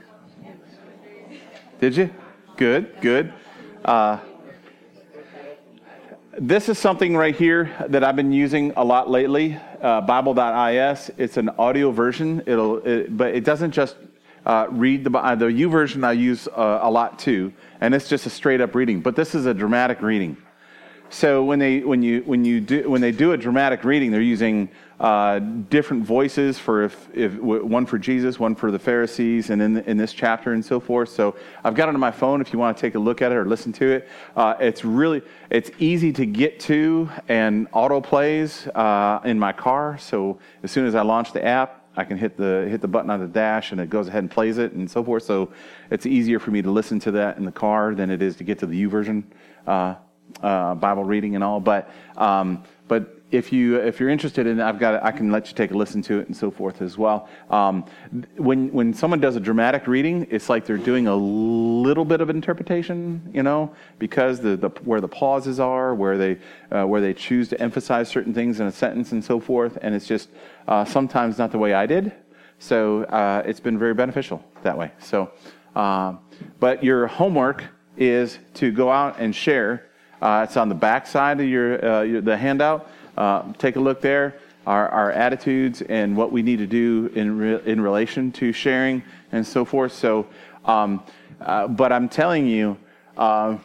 Did 1.79 1.95
you? 1.95 2.09
Good, 2.57 2.99
good. 3.01 3.33
Uh, 3.85 4.19
this 6.39 6.69
is 6.69 6.79
something 6.79 7.17
right 7.17 7.35
here 7.35 7.69
that 7.89 8.03
I've 8.03 8.15
been 8.15 8.31
using 8.31 8.71
a 8.77 8.83
lot 8.83 9.09
lately. 9.09 9.59
Uh, 9.81 9.99
Bible.is. 10.01 11.11
It's 11.17 11.35
an 11.35 11.49
audio 11.49 11.91
version. 11.91 12.41
It'll, 12.45 12.77
it, 12.77 13.15
but 13.15 13.35
it 13.35 13.43
doesn't 13.43 13.71
just 13.71 13.97
uh, 14.45 14.67
read 14.69 15.03
the 15.03 15.09
the 15.09 15.45
YouVersion. 15.47 16.05
I 16.05 16.13
use 16.13 16.47
uh, 16.47 16.79
a 16.81 16.89
lot 16.89 17.19
too, 17.19 17.51
and 17.81 17.93
it's 17.93 18.07
just 18.07 18.25
a 18.25 18.29
straight 18.29 18.61
up 18.61 18.73
reading. 18.73 19.01
But 19.01 19.17
this 19.17 19.35
is 19.35 19.45
a 19.45 19.53
dramatic 19.53 20.01
reading. 20.01 20.37
So 21.11 21.43
when 21.43 21.57
they 21.57 21.79
when 21.79 22.03
you 22.03 22.21
when 22.21 22.45
you 22.45 22.61
do 22.61 22.87
when 22.89 23.01
they 23.01 23.11
do 23.11 23.31
a 23.31 23.37
dramatic 23.37 23.83
reading, 23.83 24.11
they're 24.11 24.21
using 24.21 24.69
uh, 24.99 25.39
different 25.39 26.03
voices 26.03 26.59
for 26.59 26.83
if, 26.83 27.09
if 27.15 27.33
one 27.35 27.87
for 27.87 27.97
Jesus, 27.97 28.39
one 28.39 28.53
for 28.53 28.69
the 28.69 28.77
Pharisees, 28.77 29.49
and 29.49 29.59
in 29.59 29.77
in 29.77 29.97
this 29.97 30.13
chapter 30.13 30.53
and 30.53 30.63
so 30.63 30.79
forth. 30.79 31.09
So 31.09 31.35
I've 31.63 31.73
got 31.73 31.89
it 31.89 31.95
on 31.95 31.99
my 31.99 32.11
phone 32.11 32.41
if 32.41 32.53
you 32.53 32.59
want 32.59 32.77
to 32.77 32.81
take 32.81 32.93
a 32.93 32.99
look 32.99 33.23
at 33.23 33.31
it 33.31 33.35
or 33.35 33.45
listen 33.45 33.73
to 33.73 33.87
it. 33.87 34.09
Uh, 34.35 34.53
it's 34.59 34.85
really 34.85 35.23
it's 35.49 35.71
easy 35.79 36.13
to 36.13 36.27
get 36.27 36.59
to 36.61 37.09
and 37.27 37.67
auto 37.71 38.01
plays 38.01 38.67
uh, 38.67 39.19
in 39.25 39.39
my 39.39 39.51
car. 39.51 39.97
So 39.97 40.37
as 40.61 40.69
soon 40.69 40.85
as 40.85 40.93
I 40.93 41.01
launch 41.01 41.33
the 41.33 41.43
app, 41.43 41.87
I 41.97 42.03
can 42.03 42.19
hit 42.19 42.37
the 42.37 42.67
hit 42.69 42.81
the 42.81 42.87
button 42.87 43.09
on 43.09 43.19
the 43.19 43.27
dash 43.27 43.71
and 43.71 43.81
it 43.81 43.89
goes 43.89 44.07
ahead 44.07 44.21
and 44.21 44.29
plays 44.29 44.59
it 44.59 44.73
and 44.73 44.89
so 44.89 45.03
forth. 45.03 45.23
So 45.23 45.51
it's 45.89 46.05
easier 46.05 46.37
for 46.37 46.51
me 46.51 46.61
to 46.61 46.69
listen 46.69 46.99
to 46.99 47.11
that 47.11 47.37
in 47.37 47.45
the 47.45 47.51
car 47.51 47.95
than 47.95 48.11
it 48.11 48.21
is 48.21 48.35
to 48.35 48.43
get 48.43 48.59
to 48.59 48.67
the 48.67 48.85
YouVersion. 48.85 49.23
Uh, 49.65 49.95
uh, 50.41 50.75
Bible 50.75 51.03
reading 51.03 51.35
and 51.35 51.43
all. 51.43 51.59
But 51.59 51.91
um, 52.17 52.63
but 52.87 53.19
if 53.31 53.53
you 53.53 53.75
if 53.77 53.99
you're 53.99 54.09
interested 54.09 54.47
in, 54.47 54.59
I've 54.59 54.79
got 54.79 55.03
I 55.03 55.11
can 55.11 55.31
let 55.31 55.47
you 55.49 55.53
take 55.53 55.71
a 55.71 55.77
listen 55.77 56.01
to 56.03 56.19
it 56.19 56.27
and 56.27 56.35
so 56.35 56.49
forth 56.49 56.81
as 56.81 56.97
well. 56.97 57.29
Um, 57.49 57.85
when 58.37 58.71
when 58.71 58.93
someone 58.93 59.19
does 59.19 59.35
a 59.35 59.39
dramatic 59.39 59.85
reading, 59.87 60.25
it's 60.31 60.49
like 60.49 60.65
they're 60.65 60.77
doing 60.77 61.07
a 61.07 61.15
little 61.15 62.05
bit 62.05 62.21
of 62.21 62.29
interpretation, 62.29 63.29
you 63.33 63.43
know, 63.43 63.73
because 63.99 64.39
the, 64.39 64.57
the 64.57 64.69
where 64.83 65.01
the 65.01 65.07
pauses 65.07 65.59
are, 65.59 65.93
where 65.93 66.17
they 66.17 66.39
uh, 66.71 66.85
where 66.85 67.01
they 67.01 67.13
choose 67.13 67.47
to 67.49 67.61
emphasize 67.61 68.09
certain 68.09 68.33
things 68.33 68.59
in 68.59 68.67
a 68.67 68.71
sentence 68.71 69.11
and 69.11 69.23
so 69.23 69.39
forth, 69.39 69.77
and 69.81 69.93
it's 69.93 70.07
just 70.07 70.29
uh, 70.67 70.83
sometimes 70.83 71.37
not 71.37 71.51
the 71.51 71.59
way 71.59 71.73
I 71.73 71.85
did. 71.85 72.11
So 72.57 73.03
uh, 73.03 73.43
it's 73.45 73.59
been 73.59 73.77
very 73.77 73.93
beneficial 73.93 74.43
that 74.63 74.77
way. 74.77 74.91
So, 74.99 75.31
uh, 75.75 76.15
but 76.59 76.83
your 76.83 77.07
homework 77.07 77.63
is 77.95 78.39
to 78.55 78.71
go 78.71 78.91
out 78.91 79.19
and 79.19 79.35
share 79.35 79.88
uh, 80.21 80.45
it's 80.47 80.57
on 80.57 80.69
the 80.69 80.75
back 80.75 81.07
side 81.07 81.39
of 81.39 81.47
your, 81.47 81.83
uh, 81.83 82.01
your 82.01 82.21
the 82.21 82.37
handout. 82.37 82.89
Uh, 83.17 83.51
take 83.57 83.75
a 83.75 83.79
look 83.79 84.01
there. 84.01 84.35
Our, 84.67 84.89
our, 84.89 85.11
attitudes 85.11 85.81
and 85.81 86.15
what 86.15 86.31
we 86.31 86.43
need 86.43 86.59
to 86.59 86.67
do 86.67 87.11
in 87.15 87.37
re- 87.37 87.61
in 87.65 87.81
relation 87.81 88.31
to 88.33 88.51
sharing 88.51 89.01
and 89.31 89.47
so 89.47 89.65
forth. 89.65 89.93
So, 89.93 90.27
um, 90.65 91.03
uh, 91.41 91.67
but 91.67 91.91
I'm 91.91 92.07
telling 92.07 92.45
you, 92.45 92.77
uh, 93.17 93.57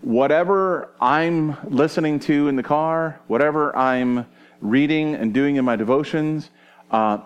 whatever 0.00 0.90
I'm 1.00 1.56
listening 1.68 2.20
to 2.20 2.48
in 2.48 2.56
the 2.56 2.62
car, 2.62 3.20
whatever 3.26 3.76
I'm 3.76 4.24
reading 4.60 5.14
and 5.14 5.34
doing 5.34 5.56
in 5.56 5.64
my 5.64 5.76
devotions, 5.76 6.48
uh, 6.90 7.18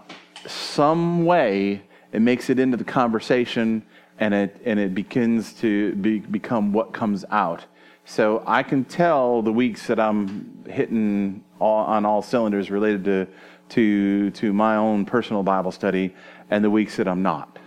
some 0.47 1.25
way 1.25 1.83
it 2.13 2.21
makes 2.21 2.51
it 2.51 2.59
into 2.59 2.77
the 2.77 2.85
conversation 2.85 3.85
and 4.19 4.33
it, 4.35 4.61
and 4.65 4.79
it 4.79 4.95
begins 4.95 5.53
to 5.55 5.95
be, 5.97 6.21
become 6.21 6.73
what 6.73 6.93
comes 6.93 7.25
out. 7.31 7.65
So 8.07 8.43
I 8.47 8.63
can 8.63 8.85
tell 8.85 9.41
the 9.41 9.53
weeks 9.53 9.87
that 9.87 9.99
I'm 9.99 10.65
hitting 10.69 11.43
all, 11.59 11.85
on 11.87 12.05
all 12.05 12.21
cylinders 12.21 12.71
related 12.71 13.05
to, 13.05 13.27
to, 13.71 14.31
to 14.31 14.53
my 14.53 14.77
own 14.77 15.07
personal 15.07 15.43
Bible 15.43 15.73
study 15.73 16.15
and 16.51 16.63
the 16.63 16.71
weeks 16.71 16.97
that 16.97 17.09
I'm 17.09 17.23
not. 17.23 17.59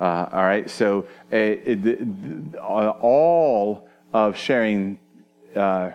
Uh, 0.00 0.28
all 0.32 0.44
right, 0.44 0.70
so 0.70 1.06
uh, 1.30 1.36
it, 1.36 1.86
it, 1.86 2.56
all 2.56 3.86
of 4.14 4.34
sharing 4.34 4.98
uh, 5.54 5.90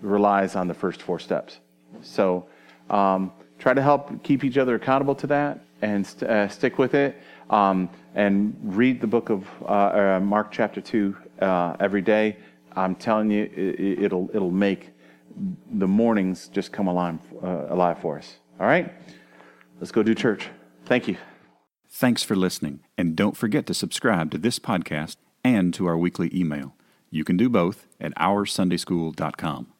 relies 0.00 0.56
on 0.56 0.66
the 0.66 0.74
first 0.74 1.00
four 1.00 1.20
steps. 1.20 1.60
So 2.02 2.46
um, 2.90 3.30
try 3.60 3.72
to 3.72 3.82
help 3.82 4.24
keep 4.24 4.42
each 4.42 4.58
other 4.58 4.74
accountable 4.74 5.14
to 5.16 5.28
that 5.28 5.60
and 5.80 6.04
st- 6.04 6.28
uh, 6.28 6.48
stick 6.48 6.76
with 6.78 6.94
it. 6.94 7.22
Um, 7.50 7.88
and 8.14 8.56
read 8.62 9.00
the 9.00 9.06
book 9.06 9.30
of 9.30 9.46
uh, 9.62 9.66
uh, 9.66 10.20
Mark 10.20 10.50
chapter 10.50 10.80
2 10.80 11.16
uh, 11.40 11.76
every 11.78 12.02
day. 12.02 12.36
I'm 12.76 12.94
telling 12.94 13.30
you, 13.30 13.50
it, 13.54 14.12
will 14.12 14.30
it'll 14.34 14.50
make 14.50 14.90
the 15.70 15.88
mornings 15.88 16.48
just 16.48 16.72
come 16.72 16.86
alive, 16.86 17.18
uh, 17.42 17.66
alive 17.68 17.98
for 17.98 18.18
us. 18.18 18.36
All 18.60 18.66
right? 18.66 18.92
Let's 19.80 19.92
go 19.92 20.02
do 20.02 20.14
church. 20.14 20.48
Thank 20.84 21.08
you. 21.08 21.16
Thanks 21.88 22.22
for 22.22 22.36
listening. 22.36 22.80
And 22.96 23.16
don't 23.16 23.36
forget 23.36 23.66
to 23.66 23.74
subscribe 23.74 24.30
to 24.32 24.38
this 24.38 24.58
podcast 24.58 25.16
and 25.42 25.72
to 25.74 25.86
our 25.86 25.96
weekly 25.96 26.30
email. 26.34 26.74
You 27.10 27.24
can 27.24 27.36
do 27.36 27.48
both 27.48 27.86
at 28.00 28.14
OurSundaySchool.com. 28.16 29.73